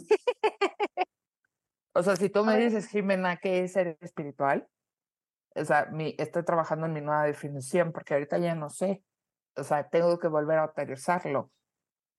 [1.94, 4.68] O sea, si tú me dices, Jimena, ¿qué es ser espiritual?
[5.56, 9.02] O sea, mi, estoy trabajando en mi nueva definición porque ahorita ya no sé.
[9.56, 11.50] O sea, tengo que volver a aterrizarlo.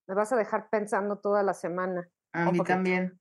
[0.10, 2.10] Me vas a dejar pensando toda la semana.
[2.34, 2.64] A mí poquito.
[2.66, 3.20] también.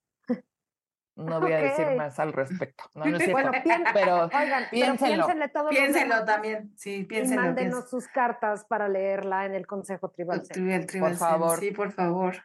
[1.16, 2.84] No voy a decir más al respecto.
[2.94, 3.32] No, no es cierto.
[3.32, 5.16] Bueno, pien- pero Oigan, pero piénsenlo.
[5.26, 6.72] piénsenle todo Piénselo también.
[6.76, 7.42] Sí, Y piénselo.
[7.42, 10.42] mándenos sus cartas para leerla en el Consejo Tribal.
[10.48, 11.58] Tribal, Tribal Zen, favor.
[11.58, 12.36] Sí, por favor.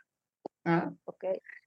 [0.66, 1.24] Ah, Ok.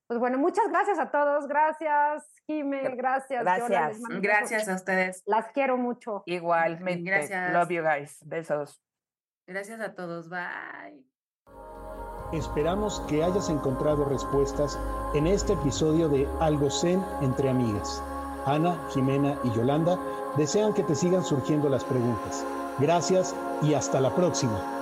[0.09, 1.49] Pues bueno, muchas gracias a todos.
[1.49, 2.95] Gracias, Jime.
[2.97, 3.43] Gracias.
[3.43, 4.01] Gracias.
[4.21, 5.23] Gracias a ustedes.
[5.27, 6.23] Las quiero mucho.
[6.27, 7.09] igualmente.
[7.11, 7.53] Gracias.
[7.53, 8.19] Love you guys.
[8.27, 8.83] Besos.
[9.49, 10.29] Gracias a todos.
[10.29, 11.05] Bye.
[12.33, 14.79] Esperamos que hayas encontrado respuestas
[15.15, 18.03] en este episodio de Algo Zen entre amigas.
[18.47, 19.99] Ana, Jimena y Yolanda
[20.37, 22.45] desean que te sigan surgiendo las preguntas.
[22.79, 24.76] Gracias y hasta la próxima.